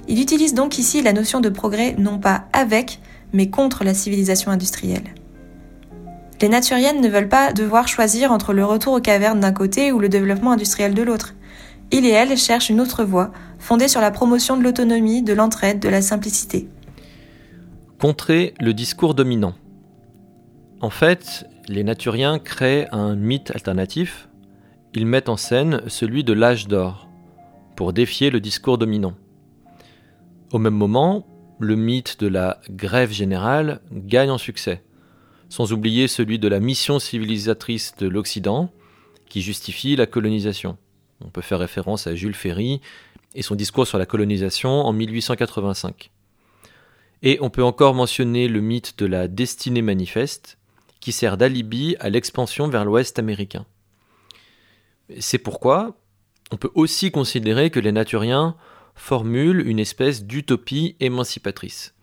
Il 0.07 0.19
utilise 0.19 0.53
donc 0.53 0.79
ici 0.79 1.01
la 1.01 1.13
notion 1.13 1.39
de 1.39 1.49
progrès 1.49 1.95
non 1.97 2.17
pas 2.17 2.45
avec, 2.51 2.99
mais 3.33 3.49
contre 3.49 3.83
la 3.83 3.93
civilisation 3.93 4.51
industrielle. 4.51 5.13
Les 6.41 6.49
naturiennes 6.49 7.01
ne 7.01 7.09
veulent 7.09 7.29
pas 7.29 7.53
devoir 7.53 7.87
choisir 7.87 8.31
entre 8.31 8.53
le 8.53 8.65
retour 8.65 8.93
aux 8.93 9.01
cavernes 9.01 9.39
d'un 9.39 9.53
côté 9.53 9.91
ou 9.91 9.99
le 9.99 10.09
développement 10.09 10.51
industriel 10.51 10.93
de 10.93 11.03
l'autre. 11.03 11.35
Il 11.91 12.05
et 12.05 12.11
elle 12.11 12.37
cherchent 12.37 12.69
une 12.69 12.81
autre 12.81 13.03
voie, 13.03 13.31
fondée 13.59 13.87
sur 13.87 14.01
la 14.01 14.11
promotion 14.11 14.57
de 14.57 14.63
l'autonomie, 14.63 15.23
de 15.23 15.33
l'entraide, 15.33 15.79
de 15.79 15.89
la 15.89 16.01
simplicité. 16.01 16.67
Contrer 17.99 18.53
le 18.59 18.75
discours 18.75 19.15
dominant. 19.15 19.55
En 20.81 20.91
fait, 20.91 21.47
les 21.67 21.83
naturiens 21.83 22.37
créent 22.37 22.87
un 22.91 23.15
mythe 23.15 23.49
alternatif. 23.49 24.29
Ils 24.93 25.07
mettent 25.07 25.29
en 25.29 25.37
scène 25.37 25.81
celui 25.87 26.23
de 26.23 26.33
l'âge 26.33 26.67
d'or, 26.67 27.09
pour 27.75 27.93
défier 27.93 28.29
le 28.29 28.39
discours 28.39 28.77
dominant. 28.77 29.15
Au 30.51 30.59
même 30.59 30.75
moment, 30.75 31.25
le 31.59 31.75
mythe 31.75 32.19
de 32.19 32.27
la 32.27 32.61
grève 32.69 33.11
générale 33.11 33.81
gagne 33.91 34.29
en 34.29 34.37
succès, 34.37 34.83
sans 35.49 35.73
oublier 35.73 36.07
celui 36.07 36.37
de 36.37 36.47
la 36.47 36.59
mission 36.59 36.99
civilisatrice 36.99 37.95
de 37.97 38.07
l'Occident, 38.07 38.69
qui 39.27 39.41
justifie 39.41 39.95
la 39.95 40.05
colonisation. 40.05 40.77
On 41.25 41.29
peut 41.29 41.41
faire 41.41 41.57
référence 41.57 42.05
à 42.05 42.13
Jules 42.13 42.35
Ferry 42.35 42.79
et 43.33 43.41
son 43.41 43.55
discours 43.55 43.87
sur 43.87 43.97
la 43.97 44.05
colonisation 44.05 44.69
en 44.69 44.93
1885. 44.93 46.11
Et 47.23 47.37
on 47.41 47.49
peut 47.49 47.63
encore 47.63 47.93
mentionner 47.93 48.47
le 48.47 48.61
mythe 48.61 48.97
de 48.99 49.05
la 49.05 49.27
destinée 49.27 49.81
manifeste, 49.81 50.57
qui 50.99 51.11
sert 51.11 51.37
d'alibi 51.37 51.95
à 51.99 52.09
l'expansion 52.09 52.67
vers 52.67 52.85
l'ouest 52.85 53.17
américain. 53.19 53.65
C'est 55.19 55.37
pourquoi 55.37 55.97
on 56.51 56.57
peut 56.57 56.71
aussi 56.75 57.11
considérer 57.11 57.69
que 57.69 57.79
les 57.79 57.91
naturiens 57.91 58.55
formulent 58.95 59.67
une 59.67 59.79
espèce 59.79 60.23
d'utopie 60.23 60.95
émancipatrice. 60.99 61.93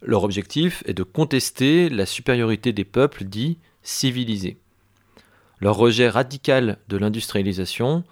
Leur 0.00 0.24
objectif 0.24 0.82
est 0.86 0.94
de 0.94 1.02
contester 1.02 1.88
la 1.88 2.06
supériorité 2.06 2.72
des 2.72 2.84
peuples 2.84 3.24
dits 3.24 3.58
civilisés. 3.82 4.58
Leur 5.60 5.76
rejet 5.76 6.08
radical 6.08 6.78
de 6.88 6.96
l'industrialisation 6.96 8.02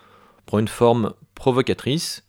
prend 0.46 0.60
une 0.60 0.68
forme 0.68 1.14
provocatrice. 1.34 2.24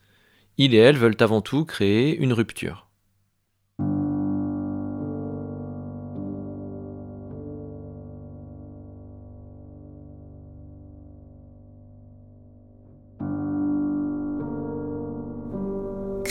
Il 0.58 0.74
et 0.74 0.78
elle 0.78 0.98
veulent 0.98 1.18
avant 1.20 1.42
tout 1.42 1.66
créer 1.66 2.16
une 2.18 2.34
rupture. 2.34 2.88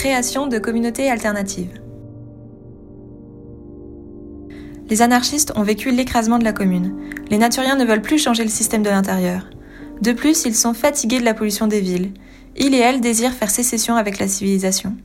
Création 0.00 0.46
de 0.46 0.58
communautés 0.58 1.10
alternatives. 1.10 1.78
Les 4.88 5.02
anarchistes 5.02 5.52
ont 5.56 5.62
vécu 5.62 5.90
l'écrasement 5.90 6.38
de 6.38 6.44
la 6.44 6.54
commune. 6.54 6.96
Les 7.28 7.36
naturiens 7.36 7.76
ne 7.76 7.84
veulent 7.84 8.00
plus 8.00 8.16
changer 8.16 8.42
le 8.42 8.48
système 8.48 8.82
de 8.82 8.88
l'intérieur. 8.88 9.50
De 10.00 10.12
plus, 10.12 10.46
ils 10.46 10.54
sont 10.54 10.72
fatigués 10.72 11.20
de 11.20 11.26
la 11.26 11.34
pollution 11.34 11.66
des 11.66 11.82
villes. 11.82 12.14
Ils 12.56 12.74
et 12.74 12.78
elles 12.78 13.02
désirent 13.02 13.34
faire 13.34 13.50
sécession 13.50 13.94
avec 13.94 14.18
la 14.18 14.26
civilisation. 14.26 14.96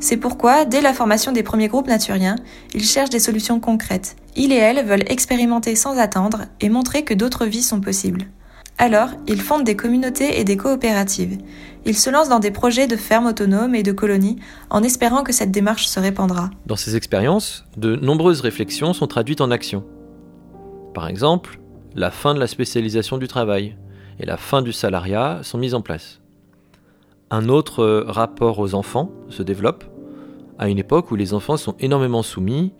C'est 0.00 0.16
pourquoi, 0.16 0.64
dès 0.64 0.80
la 0.80 0.94
formation 0.94 1.32
des 1.32 1.42
premiers 1.42 1.68
groupes 1.68 1.88
naturiens, 1.88 2.36
ils 2.72 2.86
cherchent 2.86 3.10
des 3.10 3.18
solutions 3.18 3.60
concrètes. 3.60 4.16
Ils 4.34 4.50
et 4.50 4.56
elles 4.56 4.86
veulent 4.86 5.12
expérimenter 5.12 5.76
sans 5.76 5.98
attendre 5.98 6.46
et 6.62 6.70
montrer 6.70 7.04
que 7.04 7.12
d'autres 7.12 7.44
vies 7.44 7.62
sont 7.62 7.82
possibles. 7.82 8.28
Alors, 8.80 9.08
ils 9.26 9.40
fondent 9.40 9.64
des 9.64 9.74
communautés 9.74 10.38
et 10.38 10.44
des 10.44 10.56
coopératives. 10.56 11.38
Ils 11.84 11.96
se 11.96 12.10
lancent 12.10 12.28
dans 12.28 12.38
des 12.38 12.52
projets 12.52 12.86
de 12.86 12.96
fermes 12.96 13.26
autonomes 13.26 13.74
et 13.74 13.82
de 13.82 13.90
colonies 13.90 14.38
en 14.70 14.84
espérant 14.84 15.24
que 15.24 15.32
cette 15.32 15.50
démarche 15.50 15.86
se 15.88 15.98
répandra. 15.98 16.50
Dans 16.66 16.76
ces 16.76 16.94
expériences, 16.94 17.64
de 17.76 17.96
nombreuses 17.96 18.40
réflexions 18.40 18.92
sont 18.92 19.08
traduites 19.08 19.40
en 19.40 19.50
actions. 19.50 19.84
Par 20.94 21.08
exemple, 21.08 21.58
la 21.96 22.12
fin 22.12 22.34
de 22.34 22.38
la 22.38 22.46
spécialisation 22.46 23.18
du 23.18 23.26
travail 23.26 23.76
et 24.20 24.26
la 24.26 24.36
fin 24.36 24.62
du 24.62 24.72
salariat 24.72 25.40
sont 25.42 25.58
mises 25.58 25.74
en 25.74 25.82
place. 25.82 26.20
Un 27.30 27.48
autre 27.48 28.04
rapport 28.06 28.60
aux 28.60 28.74
enfants 28.74 29.10
se 29.28 29.42
développe. 29.42 29.84
À 30.56 30.68
une 30.68 30.78
époque 30.78 31.10
où 31.10 31.16
les 31.16 31.34
enfants 31.34 31.56
sont 31.56 31.74
énormément 31.80 32.22
soumis, 32.22 32.72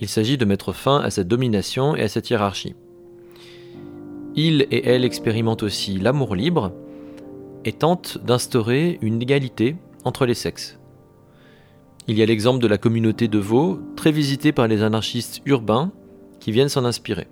il 0.00 0.08
s'agit 0.08 0.38
de 0.38 0.44
mettre 0.44 0.72
fin 0.72 1.00
à 1.00 1.10
cette 1.10 1.28
domination 1.28 1.96
et 1.96 2.02
à 2.02 2.08
cette 2.08 2.30
hiérarchie. 2.30 2.74
Il 4.34 4.66
et 4.70 4.86
elle 4.88 5.04
expérimentent 5.04 5.62
aussi 5.62 5.98
l'amour 5.98 6.34
libre 6.34 6.72
et 7.64 7.72
tentent 7.72 8.18
d'instaurer 8.24 8.98
une 9.02 9.20
égalité 9.20 9.76
entre 10.04 10.26
les 10.26 10.34
sexes. 10.34 10.78
Il 12.08 12.18
y 12.18 12.22
a 12.22 12.26
l'exemple 12.26 12.60
de 12.60 12.66
la 12.66 12.78
communauté 12.78 13.28
de 13.28 13.38
Vaux, 13.38 13.78
très 13.94 14.10
visitée 14.10 14.52
par 14.52 14.66
les 14.66 14.82
anarchistes 14.82 15.40
urbains 15.46 15.92
qui 16.40 16.50
viennent 16.50 16.68
s'en 16.68 16.84
inspirer. 16.84 17.28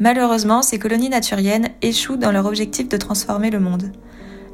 Malheureusement, 0.00 0.62
ces 0.62 0.78
colonies 0.78 1.08
naturiennes 1.08 1.68
échouent 1.82 2.16
dans 2.16 2.32
leur 2.32 2.46
objectif 2.46 2.88
de 2.88 2.96
transformer 2.96 3.50
le 3.50 3.60
monde. 3.60 3.92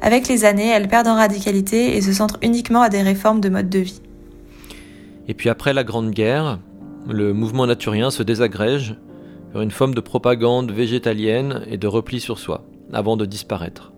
Avec 0.01 0.27
les 0.27 0.43
années, 0.43 0.67
elles 0.67 0.87
perdent 0.87 1.07
en 1.07 1.15
radicalité 1.15 1.95
et 1.95 2.01
se 2.01 2.13
centrent 2.13 2.37
uniquement 2.41 2.81
à 2.81 2.89
des 2.89 3.01
réformes 3.01 3.41
de 3.41 3.49
mode 3.49 3.69
de 3.69 3.79
vie. 3.79 4.01
Et 5.27 5.33
puis 5.33 5.49
après 5.49 5.73
la 5.73 5.83
Grande 5.83 6.11
Guerre, 6.11 6.59
le 7.07 7.33
mouvement 7.33 7.65
naturien 7.65 8.11
se 8.11 8.23
désagrège 8.23 8.95
une 9.61 9.71
forme 9.71 9.93
de 9.95 10.01
propagande 10.01 10.71
végétalienne 10.71 11.63
et 11.67 11.77
de 11.77 11.87
repli 11.87 12.19
sur 12.19 12.39
soi, 12.39 12.65
avant 12.93 13.17
de 13.17 13.25
disparaître. 13.25 13.93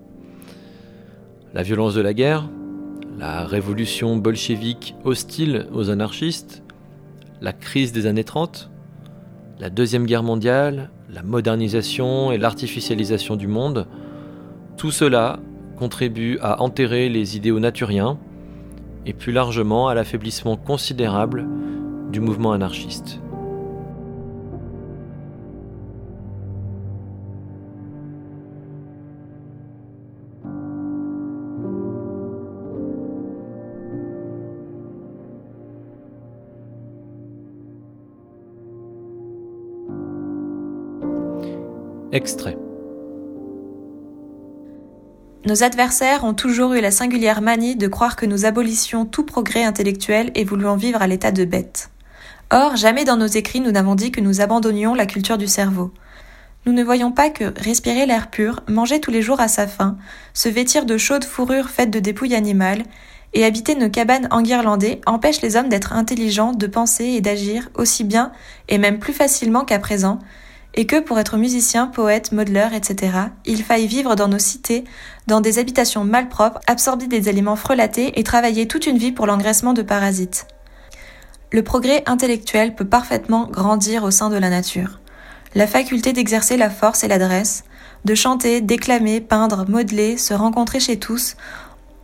La 1.54 1.64
violence 1.64 1.96
de 1.96 2.02
la 2.02 2.14
guerre, 2.14 2.48
la 3.18 3.46
révolution 3.46 4.18
bolchevique 4.18 4.96
hostile 5.04 5.68
aux 5.74 5.90
anarchistes, 5.90 6.64
la 7.42 7.54
crise 7.54 7.92
des 7.92 8.06
années 8.06 8.24
30, 8.24 8.70
la 9.60 9.70
Deuxième 9.70 10.06
Guerre 10.06 10.24
mondiale, 10.24 10.92
la 11.10 11.24
modernisation 11.24 12.32
et 12.32 12.38
l'artificialisation 12.38 13.36
du 13.36 13.48
monde, 13.48 13.88
tout 14.78 14.92
cela 14.92 15.40
contribue 15.78 16.38
à 16.42 16.62
enterrer 16.62 17.10
les 17.10 17.38
idéaux 17.38 17.60
naturiens 17.60 18.18
et 19.06 19.14
plus 19.14 19.32
largement 19.32 19.88
à 19.88 19.96
l'affaiblissement 19.96 20.58
considérable 20.58 21.48
du 22.12 22.20
mouvement 22.20 22.52
anarchiste. 22.52 23.20
Extrait. 42.14 42.58
Nos 45.46 45.62
adversaires 45.62 46.24
ont 46.24 46.34
toujours 46.34 46.74
eu 46.74 46.80
la 46.80 46.92
singulière 46.92 47.42
manie 47.42 47.76
de 47.76 47.88
croire 47.90 48.16
que 48.16 48.26
nous 48.26 48.46
abolissions 48.46 49.06
tout 49.06 49.26
progrès 49.26 49.66
intellectuel 49.66 50.32
et 50.34 50.46
voulions 50.46 50.78
vivre 50.78 51.02
à 51.02 51.08
l'état 51.08 51.32
de 51.32 51.44
bête. 51.44 51.90
Or, 52.50 52.78
jamais 52.78 53.04
dans 53.04 53.18
nos 53.18 53.28
écrits 53.28 53.60
nous 53.60 53.72
n'avons 53.72 53.96
dit 53.96 54.12
que 54.12 54.22
nous 54.22 54.40
abandonnions 54.40 54.94
la 54.94 55.06
culture 55.06 55.38
du 55.38 55.48
cerveau. 55.48 55.92
Nous 56.66 56.72
ne 56.72 56.84
voyons 56.84 57.12
pas 57.12 57.30
que 57.30 57.54
respirer 57.60 58.06
l'air 58.06 58.30
pur, 58.30 58.64
manger 58.70 59.02
tous 59.02 59.12
les 59.12 59.22
jours 59.22 59.42
à 59.42 59.50
sa 59.50 59.68
faim, 59.68 59.98
se 60.34 60.48
vêtir 60.48 60.86
de 60.86 60.98
chaudes 60.98 61.26
fourrures 61.26 61.70
faites 61.70 61.92
de 61.92 62.00
dépouilles 62.00 62.36
animales, 62.36 62.84
et 63.34 63.44
habiter 63.44 63.76
nos 63.76 63.90
cabanes 63.90 64.30
enguirlandées 64.32 65.02
empêche 65.06 65.42
les 65.42 65.58
hommes 65.58 65.68
d'être 65.68 65.92
intelligents, 65.92 66.54
de 66.54 66.68
penser 66.68 67.04
et 67.04 67.22
d'agir 67.22 67.70
aussi 67.76 68.06
bien 68.06 68.32
et 68.70 68.78
même 68.78 69.00
plus 69.00 69.12
facilement 69.12 69.66
qu'à 69.66 69.80
présent, 69.80 70.20
et 70.78 70.86
que 70.86 71.00
pour 71.00 71.20
être 71.20 71.38
musicien, 71.38 71.88
poète, 71.88 72.32
modeleur, 72.32 72.74
etc., 72.74 73.18
il 73.46 73.64
faille 73.64 73.88
vivre 73.88 74.16
dans 74.16 74.28
nos 74.28 74.40
cités, 74.40 74.84
dans 75.26 75.42
des 75.42 75.58
habitations 75.58 76.04
malpropres, 76.04 76.60
absorber 76.68 77.08
des 77.08 77.28
aliments 77.28 77.56
frelatés 77.56 78.18
et 78.20 78.24
travailler 78.24 78.68
toute 78.68 78.86
une 78.86 79.00
vie 79.00 79.12
pour 79.12 79.26
l'engraissement 79.26 79.74
de 79.74 79.82
parasites. 79.82 80.46
Le 81.52 81.64
progrès 81.64 82.04
intellectuel 82.06 82.76
peut 82.76 82.86
parfaitement 82.86 83.48
grandir 83.48 84.04
au 84.04 84.12
sein 84.12 84.30
de 84.30 84.38
la 84.38 84.52
nature. 84.52 85.00
La 85.56 85.66
faculté 85.66 86.14
d'exercer 86.14 86.58
la 86.58 86.70
force 86.70 87.04
et 87.04 87.08
l'adresse, 87.08 87.64
de 88.06 88.14
chanter, 88.14 88.62
déclamer, 88.62 89.20
peindre, 89.20 89.66
modeler, 89.68 90.16
se 90.18 90.36
rencontrer 90.36 90.80
chez 90.80 91.00
tous, 91.00 91.38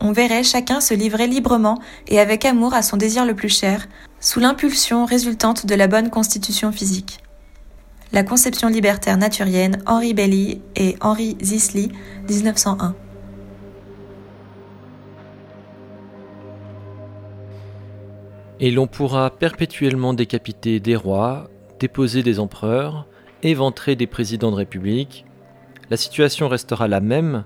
on 0.00 0.10
verrait 0.10 0.42
chacun 0.42 0.80
se 0.80 0.94
livrer 0.94 1.28
librement 1.28 1.78
et 2.08 2.18
avec 2.18 2.44
amour 2.44 2.74
à 2.74 2.82
son 2.82 2.96
désir 2.96 3.24
le 3.24 3.36
plus 3.36 3.56
cher, 3.56 3.86
sous 4.18 4.40
l'impulsion 4.40 5.04
résultante 5.04 5.64
de 5.64 5.74
la 5.76 5.86
bonne 5.86 6.10
constitution 6.10 6.72
physique. 6.72 7.23
La 8.14 8.22
conception 8.22 8.68
libertaire 8.68 9.16
naturienne, 9.16 9.82
Henri 9.86 10.14
Belly 10.14 10.60
et 10.76 10.94
Henri 11.00 11.36
Zisly, 11.42 11.90
1901. 12.28 12.94
Et 18.60 18.70
l'on 18.70 18.86
pourra 18.86 19.30
perpétuellement 19.30 20.14
décapiter 20.14 20.78
des 20.78 20.94
rois, 20.94 21.50
déposer 21.80 22.22
des 22.22 22.38
empereurs, 22.38 23.08
éventrer 23.42 23.96
des 23.96 24.06
présidents 24.06 24.52
de 24.52 24.56
république. 24.58 25.24
La 25.90 25.96
situation 25.96 26.48
restera 26.48 26.86
la 26.86 27.00
même 27.00 27.42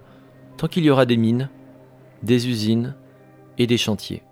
tant 0.58 0.68
qu'il 0.68 0.84
y 0.84 0.90
aura 0.90 1.06
des 1.06 1.16
mines, 1.16 1.48
des 2.22 2.46
usines 2.46 2.94
et 3.56 3.66
des 3.66 3.78
chantiers 3.78 4.22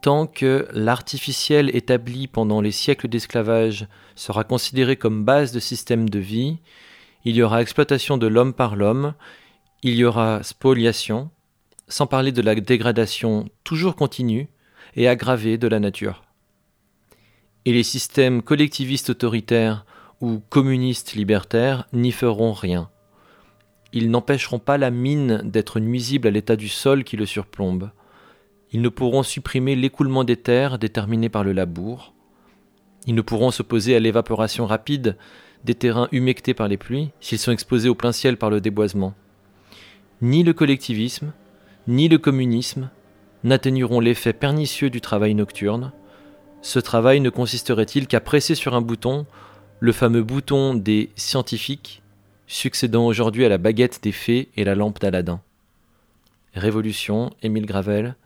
tant 0.00 0.26
que 0.26 0.68
l'artificiel 0.72 1.74
établi 1.74 2.28
pendant 2.28 2.60
les 2.60 2.70
siècles 2.70 3.08
d'esclavage 3.08 3.86
sera 4.14 4.44
considéré 4.44 4.96
comme 4.96 5.24
base 5.24 5.52
de 5.52 5.60
système 5.60 6.08
de 6.08 6.18
vie, 6.18 6.58
il 7.24 7.36
y 7.36 7.42
aura 7.42 7.62
exploitation 7.62 8.16
de 8.16 8.26
l'homme 8.26 8.54
par 8.54 8.76
l'homme, 8.76 9.14
il 9.82 9.94
y 9.94 10.04
aura 10.04 10.42
spoliation, 10.42 11.30
sans 11.88 12.06
parler 12.06 12.32
de 12.32 12.42
la 12.42 12.54
dégradation 12.54 13.48
toujours 13.64 13.96
continue 13.96 14.48
et 14.94 15.08
aggravée 15.08 15.58
de 15.58 15.68
la 15.68 15.80
nature. 15.80 16.24
Et 17.64 17.72
les 17.72 17.82
systèmes 17.82 18.42
collectivistes 18.42 19.10
autoritaires 19.10 19.84
ou 20.20 20.40
communistes 20.48 21.14
libertaires 21.14 21.86
n'y 21.92 22.12
feront 22.12 22.52
rien. 22.52 22.90
Ils 23.92 24.10
n'empêcheront 24.10 24.58
pas 24.58 24.78
la 24.78 24.90
mine 24.90 25.40
d'être 25.44 25.80
nuisible 25.80 26.28
à 26.28 26.30
l'état 26.30 26.56
du 26.56 26.68
sol 26.68 27.04
qui 27.04 27.16
le 27.16 27.26
surplombe. 27.26 27.90
Ils 28.72 28.82
ne 28.82 28.88
pourront 28.88 29.22
supprimer 29.22 29.74
l'écoulement 29.74 30.24
des 30.24 30.36
terres 30.36 30.78
déterminé 30.78 31.28
par 31.28 31.44
le 31.44 31.52
labour. 31.52 32.12
Ils 33.06 33.14
ne 33.14 33.22
pourront 33.22 33.50
s'opposer 33.50 33.96
à 33.96 34.00
l'évaporation 34.00 34.66
rapide 34.66 35.16
des 35.64 35.74
terrains 35.74 36.08
humectés 36.12 36.54
par 36.54 36.68
les 36.68 36.76
pluies 36.76 37.10
s'ils 37.20 37.38
sont 37.38 37.52
exposés 37.52 37.88
au 37.88 37.94
plein 37.94 38.12
ciel 38.12 38.36
par 38.36 38.50
le 38.50 38.60
déboisement. 38.60 39.14
Ni 40.20 40.42
le 40.42 40.52
collectivisme, 40.52 41.32
ni 41.86 42.08
le 42.08 42.18
communisme 42.18 42.90
n'atténueront 43.44 44.00
l'effet 44.00 44.32
pernicieux 44.32 44.90
du 44.90 45.00
travail 45.00 45.34
nocturne. 45.34 45.92
Ce 46.60 46.78
travail 46.78 47.20
ne 47.20 47.30
consisterait-il 47.30 48.06
qu'à 48.06 48.20
presser 48.20 48.54
sur 48.54 48.74
un 48.74 48.80
bouton, 48.80 49.26
le 49.80 49.92
fameux 49.92 50.24
bouton 50.24 50.74
des 50.74 51.10
scientifiques, 51.14 52.02
succédant 52.46 53.06
aujourd'hui 53.06 53.44
à 53.44 53.48
la 53.48 53.58
baguette 53.58 54.00
des 54.02 54.12
fées 54.12 54.48
et 54.56 54.64
la 54.64 54.74
lampe 54.74 55.00
d'Aladin? 55.00 55.40
Révolution, 56.54 57.30
Émile 57.42 57.66
Gravel, 57.66 58.16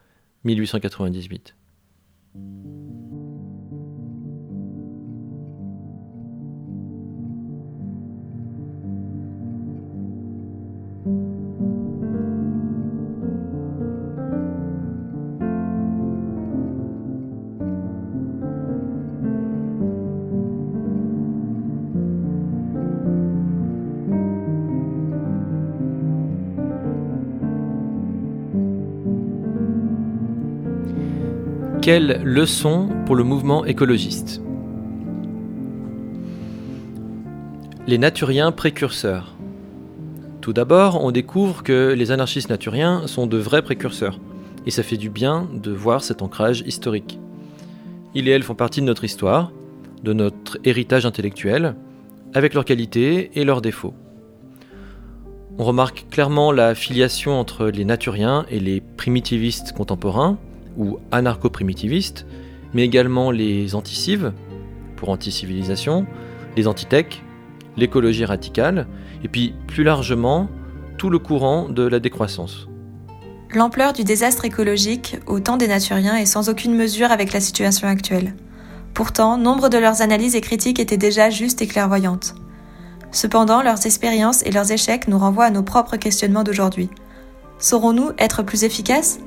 1898. 0.44 1.52
Quelle 31.82 32.22
leçon 32.22 32.90
pour 33.06 33.16
le 33.16 33.24
mouvement 33.24 33.64
écologiste 33.64 34.40
Les 37.88 37.98
naturiens 37.98 38.52
précurseurs. 38.52 39.34
Tout 40.40 40.52
d'abord, 40.52 41.04
on 41.04 41.10
découvre 41.10 41.64
que 41.64 41.92
les 41.92 42.12
anarchistes 42.12 42.50
naturiens 42.50 43.08
sont 43.08 43.26
de 43.26 43.36
vrais 43.36 43.62
précurseurs, 43.62 44.20
et 44.64 44.70
ça 44.70 44.84
fait 44.84 44.96
du 44.96 45.10
bien 45.10 45.48
de 45.52 45.72
voir 45.72 46.04
cet 46.04 46.22
ancrage 46.22 46.62
historique. 46.68 47.18
Ils 48.14 48.28
et 48.28 48.30
elles 48.30 48.44
font 48.44 48.54
partie 48.54 48.80
de 48.80 48.86
notre 48.86 49.02
histoire, 49.02 49.50
de 50.04 50.12
notre 50.12 50.58
héritage 50.62 51.04
intellectuel, 51.04 51.74
avec 52.32 52.54
leurs 52.54 52.64
qualités 52.64 53.32
et 53.34 53.44
leurs 53.44 53.60
défauts. 53.60 53.94
On 55.58 55.64
remarque 55.64 56.06
clairement 56.12 56.52
la 56.52 56.76
filiation 56.76 57.40
entre 57.40 57.66
les 57.66 57.84
naturiens 57.84 58.46
et 58.50 58.60
les 58.60 58.80
primitivistes 58.80 59.72
contemporains, 59.72 60.38
ou 60.76 60.98
anarcho-primitivistes, 61.10 62.26
mais 62.74 62.82
également 62.84 63.30
les 63.30 63.74
anticives, 63.74 64.32
pour 64.96 65.10
anticivilisation, 65.10 66.06
les 66.56 66.68
antithèques, 66.68 67.22
l'écologie 67.76 68.24
radicale, 68.24 68.86
et 69.24 69.28
puis 69.28 69.54
plus 69.66 69.84
largement 69.84 70.48
tout 70.98 71.10
le 71.10 71.18
courant 71.18 71.68
de 71.68 71.82
la 71.82 71.98
décroissance. 71.98 72.68
L'ampleur 73.54 73.92
du 73.92 74.04
désastre 74.04 74.44
écologique 74.44 75.18
au 75.26 75.40
temps 75.40 75.56
des 75.56 75.68
Naturiens 75.68 76.16
est 76.16 76.26
sans 76.26 76.48
aucune 76.48 76.74
mesure 76.74 77.12
avec 77.12 77.32
la 77.32 77.40
situation 77.40 77.86
actuelle. 77.86 78.34
Pourtant, 78.94 79.36
nombre 79.36 79.68
de 79.68 79.78
leurs 79.78 80.02
analyses 80.02 80.36
et 80.36 80.40
critiques 80.40 80.80
étaient 80.80 80.96
déjà 80.96 81.30
justes 81.30 81.60
et 81.62 81.66
clairvoyantes. 81.66 82.34
Cependant, 83.10 83.62
leurs 83.62 83.84
expériences 83.84 84.42
et 84.46 84.50
leurs 84.50 84.72
échecs 84.72 85.06
nous 85.06 85.18
renvoient 85.18 85.46
à 85.46 85.50
nos 85.50 85.62
propres 85.62 85.96
questionnements 85.96 86.44
d'aujourd'hui. 86.44 86.88
Saurons-nous 87.58 88.12
être 88.18 88.42
plus 88.42 88.64
efficaces? 88.64 89.18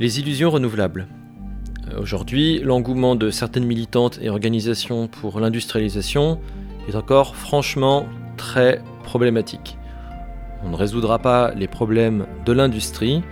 Les 0.00 0.18
illusions 0.18 0.48
renouvelables. 0.48 1.08
Aujourd'hui, 2.00 2.58
l'engouement 2.60 3.16
de 3.16 3.28
certaines 3.28 3.66
militantes 3.66 4.18
et 4.22 4.30
organisations 4.30 5.08
pour 5.08 5.38
l'industrialisation 5.40 6.40
est 6.88 6.96
encore 6.96 7.36
franchement 7.36 8.06
très 8.38 8.80
problématique. 9.04 9.76
On 10.64 10.70
ne 10.70 10.76
résoudra 10.76 11.18
pas 11.18 11.52
les 11.52 11.68
problèmes 11.68 12.24
de 12.46 12.52
l'industrie 12.52 13.22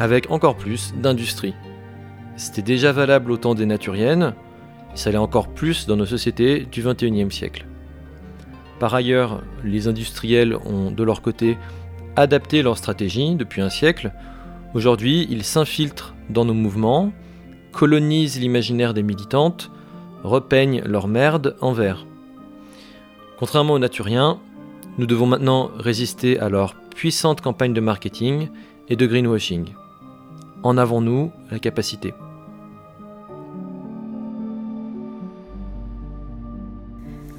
avec 0.00 0.32
encore 0.32 0.56
plus 0.56 0.94
d'industrie. 1.00 1.54
C'était 2.34 2.60
déjà 2.60 2.90
valable 2.90 3.30
au 3.30 3.36
temps 3.36 3.54
des 3.54 3.66
naturiennes, 3.66 4.34
ça 4.96 5.12
l'est 5.12 5.16
encore 5.16 5.46
plus 5.46 5.86
dans 5.86 5.94
nos 5.94 6.06
sociétés 6.06 6.66
du 6.72 6.82
XXIe 6.82 7.30
siècle. 7.30 7.66
Par 8.80 8.92
ailleurs, 8.96 9.44
les 9.62 9.86
industriels 9.86 10.56
ont 10.56 10.90
de 10.90 11.04
leur 11.04 11.22
côté 11.22 11.56
adapté 12.16 12.62
leur 12.62 12.76
stratégie 12.78 13.36
depuis 13.36 13.60
un 13.62 13.70
siècle 13.70 14.10
Aujourd'hui, 14.72 15.26
ils 15.30 15.42
s'infiltrent 15.42 16.14
dans 16.28 16.44
nos 16.44 16.54
mouvements, 16.54 17.12
colonisent 17.72 18.38
l'imaginaire 18.38 18.94
des 18.94 19.02
militantes, 19.02 19.70
repeignent 20.22 20.82
leur 20.84 21.08
merde 21.08 21.56
en 21.60 21.72
vert. 21.72 22.06
Contrairement 23.38 23.74
aux 23.74 23.78
naturiens, 23.80 24.38
nous 24.96 25.06
devons 25.06 25.26
maintenant 25.26 25.70
résister 25.76 26.38
à 26.38 26.48
leur 26.48 26.74
puissante 26.94 27.40
campagne 27.40 27.72
de 27.72 27.80
marketing 27.80 28.48
et 28.88 28.94
de 28.94 29.06
greenwashing. 29.06 29.70
En 30.62 30.78
avons-nous 30.78 31.32
la 31.50 31.58
capacité? 31.58 32.14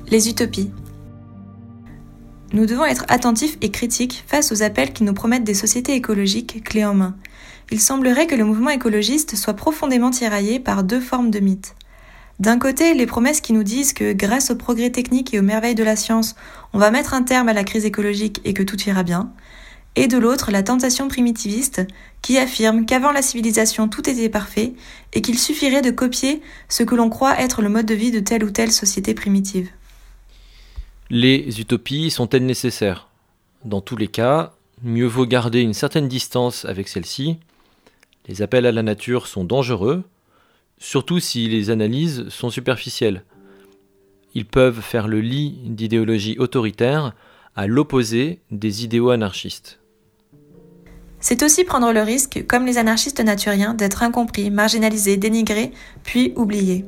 Les 0.10 0.28
utopies. 0.28 0.72
Nous 2.54 2.66
devons 2.66 2.84
être 2.84 3.06
attentifs 3.08 3.58
et 3.62 3.72
critiques 3.72 4.26
face 4.28 4.52
aux 4.52 4.62
appels 4.62 4.92
qui 4.92 5.06
nous 5.06 5.14
promettent 5.14 5.46
des 5.46 5.54
sociétés 5.54 5.96
écologiques 5.96 6.62
clés 6.66 6.84
en 6.84 6.94
main. 6.94 7.16
Il 7.72 7.80
semblerait 7.80 8.28
que 8.28 8.36
le 8.36 8.44
mouvement 8.44 8.72
écologiste 8.72 9.38
soit 9.38 9.54
profondément 9.54 10.10
tiraillé 10.10 10.60
par 10.60 10.84
deux 10.84 11.00
formes 11.00 11.32
de 11.32 11.40
mythes. 11.40 11.76
D'un 12.40 12.60
côté, 12.60 12.94
les 12.94 13.06
promesses 13.06 13.40
qui 13.40 13.54
nous 13.54 13.64
disent 13.64 13.94
que 13.94 14.12
grâce 14.12 14.52
aux 14.52 14.58
progrès 14.58 14.90
techniques 14.90 15.34
et 15.34 15.40
aux 15.40 15.44
merveilles 15.44 15.76
de 15.76 15.84
la 15.84 15.96
science, 15.96 16.36
on 16.74 16.80
va 16.80 16.92
mettre 16.92 17.14
un 17.14 17.24
terme 17.24 17.48
à 17.48 17.54
la 17.54 17.64
crise 17.64 17.86
écologique 17.86 18.42
et 18.44 18.54
que 18.54 18.64
tout 18.64 18.82
ira 18.82 19.04
bien. 19.04 19.32
Et 19.96 20.08
de 20.08 20.18
l'autre, 20.18 20.52
la 20.52 20.64
tentation 20.64 21.08
primitiviste 21.08 21.82
qui 22.22 22.38
affirme 22.38 22.86
qu'avant 22.86 23.14
la 23.14 23.22
civilisation 23.22 23.88
tout 23.88 24.10
était 24.10 24.30
parfait 24.30 24.74
et 25.14 25.22
qu'il 25.22 25.40
suffirait 25.40 25.82
de 25.82 25.92
copier 25.92 26.42
ce 26.68 26.84
que 26.84 26.96
l'on 26.96 27.10
croit 27.10 27.40
être 27.40 27.62
le 27.62 27.70
mode 27.70 27.86
de 27.86 27.94
vie 27.94 28.12
de 28.12 28.20
telle 28.20 28.44
ou 28.44 28.50
telle 28.50 28.74
société 28.74 29.14
primitive. 29.14 29.70
Les 31.14 31.60
utopies 31.60 32.10
sont-elles 32.10 32.46
nécessaires? 32.46 33.10
Dans 33.66 33.82
tous 33.82 33.98
les 33.98 34.08
cas, 34.08 34.54
mieux 34.82 35.08
vaut 35.08 35.26
garder 35.26 35.60
une 35.60 35.74
certaine 35.74 36.08
distance 36.08 36.64
avec 36.64 36.88
celles-ci. 36.88 37.36
Les 38.30 38.42
appels 38.42 38.66
à 38.66 38.72
la 38.72 38.82
nature 38.82 39.28
sont 39.28 39.44
dangereux, 39.44 40.06
surtout 40.78 41.20
si 41.20 41.50
les 41.50 41.70
analyses 41.70 42.30
sont 42.30 42.50
superficielles. 42.50 43.26
Ils 44.36 44.46
peuvent 44.46 44.80
faire 44.80 45.10
le 45.10 45.20
lit 45.20 45.60
d'idéologies 45.66 46.38
autoritaires 46.40 47.14
à 47.58 47.68
l'opposé 47.68 48.40
des 48.50 48.86
idéaux 48.86 49.10
anarchistes. 49.10 49.82
C'est 51.20 51.44
aussi 51.44 51.66
prendre 51.66 51.92
le 51.92 52.04
risque, 52.04 52.46
comme 52.48 52.66
les 52.66 52.78
anarchistes 52.78 53.20
naturiens, 53.20 53.74
d'être 53.74 54.04
incompris, 54.04 54.50
marginalisés, 54.50 55.18
dénigrés, 55.18 55.74
puis 56.04 56.32
oubliés. 56.38 56.86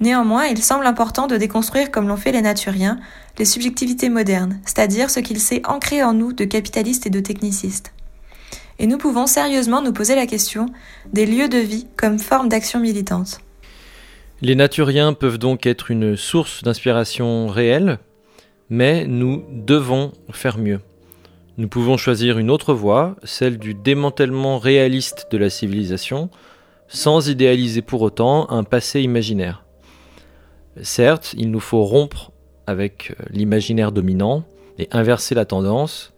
Néanmoins, 0.00 0.46
il 0.46 0.62
semble 0.62 0.86
important 0.86 1.26
de 1.26 1.36
déconstruire, 1.36 1.90
comme 1.90 2.06
l'ont 2.06 2.16
fait 2.16 2.32
les 2.32 2.42
naturiens, 2.42 3.00
les 3.38 3.44
subjectivités 3.44 4.08
modernes, 4.08 4.60
c'est-à-dire 4.64 5.10
ce 5.10 5.20
qu'il 5.20 5.40
s'est 5.40 5.62
ancré 5.66 6.02
en 6.02 6.12
nous 6.12 6.32
de 6.32 6.44
capitalistes 6.44 7.06
et 7.06 7.10
de 7.10 7.20
technicistes. 7.20 7.92
Et 8.78 8.86
nous 8.86 8.98
pouvons 8.98 9.26
sérieusement 9.26 9.82
nous 9.82 9.92
poser 9.92 10.14
la 10.14 10.26
question 10.26 10.66
des 11.12 11.26
lieux 11.26 11.48
de 11.48 11.58
vie 11.58 11.88
comme 11.96 12.20
forme 12.20 12.48
d'action 12.48 12.78
militante. 12.78 13.40
Les 14.40 14.54
naturiens 14.54 15.14
peuvent 15.14 15.38
donc 15.38 15.66
être 15.66 15.90
une 15.90 16.16
source 16.16 16.62
d'inspiration 16.62 17.48
réelle, 17.48 17.98
mais 18.70 19.04
nous 19.04 19.42
devons 19.50 20.12
faire 20.30 20.58
mieux. 20.58 20.80
Nous 21.56 21.66
pouvons 21.66 21.96
choisir 21.96 22.38
une 22.38 22.50
autre 22.50 22.72
voie, 22.72 23.16
celle 23.24 23.58
du 23.58 23.74
démantèlement 23.74 24.58
réaliste 24.58 25.26
de 25.32 25.38
la 25.38 25.50
civilisation, 25.50 26.30
sans 26.86 27.28
idéaliser 27.28 27.82
pour 27.82 28.02
autant 28.02 28.48
un 28.50 28.62
passé 28.62 29.00
imaginaire. 29.00 29.64
Certes, 30.82 31.34
il 31.36 31.50
nous 31.50 31.60
faut 31.60 31.84
rompre 31.84 32.32
avec 32.66 33.10
euh, 33.10 33.24
l'imaginaire 33.30 33.92
dominant 33.92 34.44
et 34.78 34.88
inverser 34.92 35.34
la 35.34 35.44
tendance, 35.44 36.12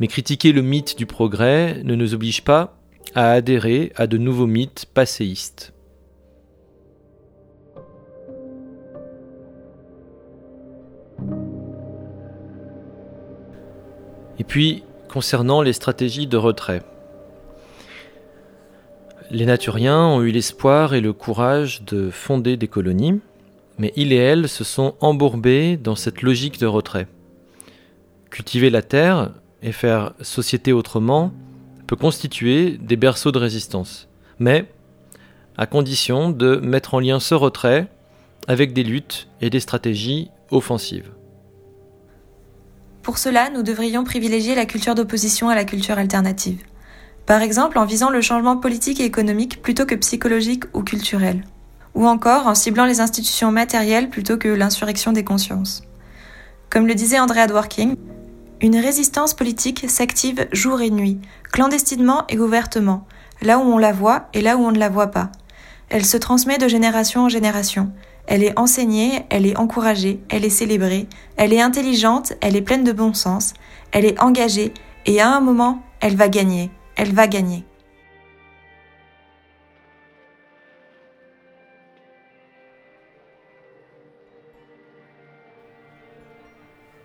mais 0.00 0.08
critiquer 0.08 0.52
le 0.52 0.62
mythe 0.62 0.96
du 0.96 1.06
progrès 1.06 1.82
ne 1.84 1.94
nous 1.94 2.14
oblige 2.14 2.42
pas 2.42 2.76
à 3.14 3.30
adhérer 3.30 3.92
à 3.96 4.06
de 4.06 4.18
nouveaux 4.18 4.46
mythes 4.46 4.86
passéistes. 4.92 5.72
Et 14.38 14.44
puis, 14.44 14.82
concernant 15.08 15.62
les 15.62 15.72
stratégies 15.72 16.26
de 16.26 16.36
retrait. 16.36 16.82
Les 19.30 19.46
Naturiens 19.46 20.06
ont 20.06 20.22
eu 20.22 20.30
l'espoir 20.30 20.94
et 20.94 21.00
le 21.00 21.12
courage 21.12 21.82
de 21.82 22.10
fonder 22.10 22.56
des 22.56 22.68
colonies, 22.68 23.20
mais 23.78 23.92
il 23.96 24.12
et 24.12 24.16
elle 24.16 24.48
se 24.48 24.64
sont 24.64 24.94
embourbés 25.00 25.76
dans 25.76 25.96
cette 25.96 26.22
logique 26.22 26.58
de 26.58 26.66
retrait. 26.66 27.06
Cultiver 28.30 28.70
la 28.70 28.82
terre 28.82 29.32
et 29.62 29.72
faire 29.72 30.14
société 30.20 30.72
autrement 30.72 31.32
peut 31.86 31.96
constituer 31.96 32.78
des 32.78 32.96
berceaux 32.96 33.32
de 33.32 33.38
résistance, 33.38 34.08
mais 34.38 34.66
à 35.56 35.66
condition 35.66 36.30
de 36.30 36.56
mettre 36.56 36.94
en 36.94 37.00
lien 37.00 37.20
ce 37.20 37.34
retrait 37.34 37.88
avec 38.48 38.72
des 38.72 38.82
luttes 38.82 39.28
et 39.40 39.50
des 39.50 39.60
stratégies 39.60 40.30
offensives. 40.50 41.10
Pour 43.02 43.18
cela, 43.18 43.50
nous 43.50 43.62
devrions 43.62 44.04
privilégier 44.04 44.54
la 44.54 44.66
culture 44.66 44.94
d'opposition 44.94 45.48
à 45.48 45.54
la 45.54 45.64
culture 45.64 45.98
alternative. 45.98 46.62
Par 47.24 47.40
exemple, 47.40 47.78
en 47.78 47.84
visant 47.84 48.10
le 48.10 48.20
changement 48.20 48.56
politique 48.56 49.00
et 49.00 49.04
économique 49.04 49.62
plutôt 49.62 49.86
que 49.86 49.94
psychologique 49.94 50.64
ou 50.74 50.82
culturel 50.82 51.42
ou 51.96 52.06
encore 52.06 52.46
en 52.46 52.54
ciblant 52.54 52.84
les 52.84 53.00
institutions 53.00 53.50
matérielles 53.50 54.10
plutôt 54.10 54.36
que 54.36 54.48
l'insurrection 54.48 55.12
des 55.12 55.24
consciences. 55.24 55.82
Comme 56.70 56.86
le 56.86 56.94
disait 56.94 57.18
Andrea 57.18 57.46
Dworkin, 57.48 57.94
une 58.60 58.78
résistance 58.78 59.34
politique 59.34 59.86
s'active 59.88 60.46
jour 60.52 60.80
et 60.80 60.90
nuit, 60.90 61.18
clandestinement 61.52 62.24
et 62.28 62.38
ouvertement, 62.38 63.06
là 63.42 63.58
où 63.58 63.62
on 63.62 63.78
la 63.78 63.92
voit 63.92 64.28
et 64.34 64.42
là 64.42 64.56
où 64.56 64.60
on 64.60 64.72
ne 64.72 64.78
la 64.78 64.88
voit 64.88 65.08
pas. 65.08 65.32
Elle 65.88 66.04
se 66.04 66.16
transmet 66.16 66.58
de 66.58 66.68
génération 66.68 67.22
en 67.22 67.28
génération. 67.28 67.92
Elle 68.26 68.42
est 68.42 68.58
enseignée, 68.58 69.24
elle 69.30 69.46
est 69.46 69.56
encouragée, 69.56 70.20
elle 70.28 70.44
est 70.44 70.50
célébrée, 70.50 71.06
elle 71.36 71.52
est 71.52 71.60
intelligente, 71.60 72.32
elle 72.40 72.56
est 72.56 72.62
pleine 72.62 72.84
de 72.84 72.92
bon 72.92 73.14
sens, 73.14 73.54
elle 73.92 74.04
est 74.04 74.20
engagée, 74.20 74.74
et 75.06 75.20
à 75.20 75.30
un 75.30 75.40
moment, 75.40 75.82
elle 76.00 76.16
va 76.16 76.28
gagner, 76.28 76.70
elle 76.96 77.14
va 77.14 77.28
gagner. 77.28 77.64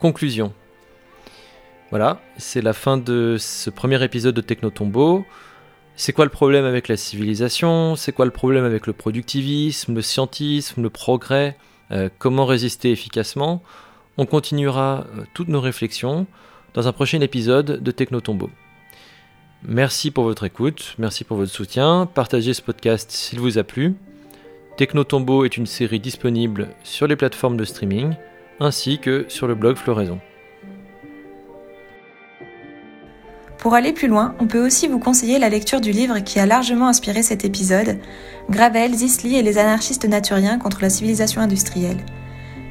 Conclusion. 0.02 0.52
Voilà, 1.92 2.20
c'est 2.38 2.64
la 2.64 2.74
fin 2.74 2.98
de 2.98 3.36
ce 3.38 3.70
premier 3.70 4.04
épisode 4.04 4.34
de 4.34 4.42
Technotombo. 4.42 5.24
C'est 5.96 6.12
quoi 6.12 6.26
le 6.26 6.32
problème 6.32 6.66
avec 6.66 6.88
la 6.88 6.98
civilisation? 6.98 7.96
C'est 7.96 8.12
quoi 8.12 8.26
le 8.26 8.32
problème 8.32 8.64
avec 8.64 8.88
le 8.88 8.94
productivisme, 8.94 9.94
le 9.94 10.02
scientisme, 10.02 10.82
le 10.82 10.90
progrès? 10.90 11.56
Euh, 11.92 12.10
Comment 12.18 12.48
résister 12.48 12.92
efficacement? 12.92 13.62
On 14.18 14.26
continuera 14.26 15.06
euh, 15.16 15.26
toutes 15.36 15.50
nos 15.50 15.62
réflexions 15.62 16.26
dans 16.74 16.88
un 16.88 16.94
prochain 16.94 17.22
épisode 17.22 17.84
de 17.84 17.92
Technotombo. 17.92 18.50
Merci 19.62 20.10
pour 20.10 20.24
votre 20.24 20.46
écoute, 20.46 20.96
merci 20.98 21.24
pour 21.24 21.38
votre 21.38 21.52
soutien. 21.52 22.10
Partagez 22.12 22.56
ce 22.56 22.64
podcast 22.64 23.12
s'il 23.12 23.40
vous 23.40 23.60
a 23.60 23.64
plu. 23.64 23.94
Technotombo 24.78 25.46
est 25.46 25.58
une 25.58 25.68
série 25.68 26.00
disponible 26.00 26.70
sur 26.84 27.06
les 27.06 27.16
plateformes 27.16 27.58
de 27.58 27.66
streaming 27.66 28.16
ainsi 28.62 29.00
que 29.00 29.26
sur 29.28 29.48
le 29.48 29.56
blog 29.56 29.76
Floraison. 29.76 30.20
Pour 33.58 33.74
aller 33.74 33.92
plus 33.92 34.08
loin, 34.08 34.36
on 34.40 34.48
peut 34.48 34.64
aussi 34.64 34.88
vous 34.88 35.00
conseiller 35.00 35.38
la 35.38 35.50
lecture 35.50 35.82
du 35.82 35.92
livre 35.92 36.20
qui 36.20 36.40
a 36.40 36.46
largement 36.46 36.88
inspiré 36.88 37.22
cet 37.22 37.44
épisode, 37.44 37.98
Gravel, 38.50 38.94
Zisli 38.94 39.36
et 39.36 39.44
les 39.44 39.58
anarchistes 39.58 40.08
naturiens 40.08 40.58
contre 40.58 40.82
la 40.82 40.90
civilisation 40.90 41.42
industrielle. 41.42 42.06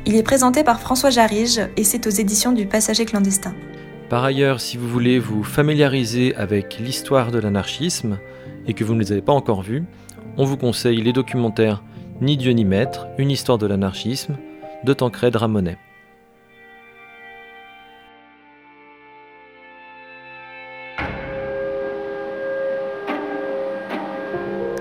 Il 0.07 0.17
est 0.17 0.23
présenté 0.23 0.65
par 0.65 0.81
François 0.81 1.11
Jarige 1.11 1.61
et 1.77 1.85
c'est 1.85 2.07
aux 2.07 2.11
éditions 2.11 2.53
du 2.53 2.67
Passager 2.67 3.05
clandestin. 3.05 3.55
Par 4.09 4.25
ailleurs, 4.25 4.61
si 4.61 4.77
vous 4.77 4.89
voulez 4.89 5.19
vous 5.19 5.45
familiariser 5.45 6.35
avec 6.37 6.79
l'histoire 6.81 7.31
de 7.31 7.39
l'anarchisme 7.39 8.19
et 8.67 8.75
que 8.75 8.83
vous 8.83 8.95
ne 8.95 9.01
les 9.01 9.13
avez 9.13 9.23
pas 9.23 9.33
encore 9.33 9.63
vus, 9.63 9.85
on 10.37 10.45
vous 10.45 10.57
conseille 10.57 11.03
les 11.03 11.13
documentaires 11.13 11.83
Ni 12.21 12.37
Dieu 12.37 12.53
ni 12.53 12.65
Maître, 12.65 13.07
une 13.19 13.31
histoire 13.31 13.59
de 13.59 13.67
l'anarchisme 13.67 14.37
de 14.85 14.93
Tancred 14.93 15.37
Ramonet. 15.37 15.77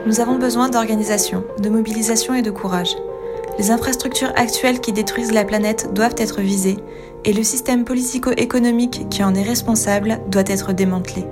Nous 0.06 0.22
avons 0.22 0.40
besoin 0.40 0.70
d'organisation, 0.70 1.44
de 1.62 1.70
mobilisation 1.70 2.34
et 2.34 2.42
de 2.42 2.50
courage. 2.50 2.96
Les 3.60 3.72
infrastructures 3.72 4.32
actuelles 4.36 4.80
qui 4.80 4.94
détruisent 4.94 5.34
la 5.34 5.46
planète 5.46 5.94
doivent 5.94 6.16
être 6.18 6.42
visées 6.42 6.78
et 7.26 7.34
le 7.34 7.44
système 7.44 7.84
politico-économique 7.84 9.08
qui 9.10 9.24
en 9.24 9.36
est 9.36 9.44
responsable 9.44 10.20
doit 10.30 10.44
être 10.48 10.74
démantelé. 10.74 11.26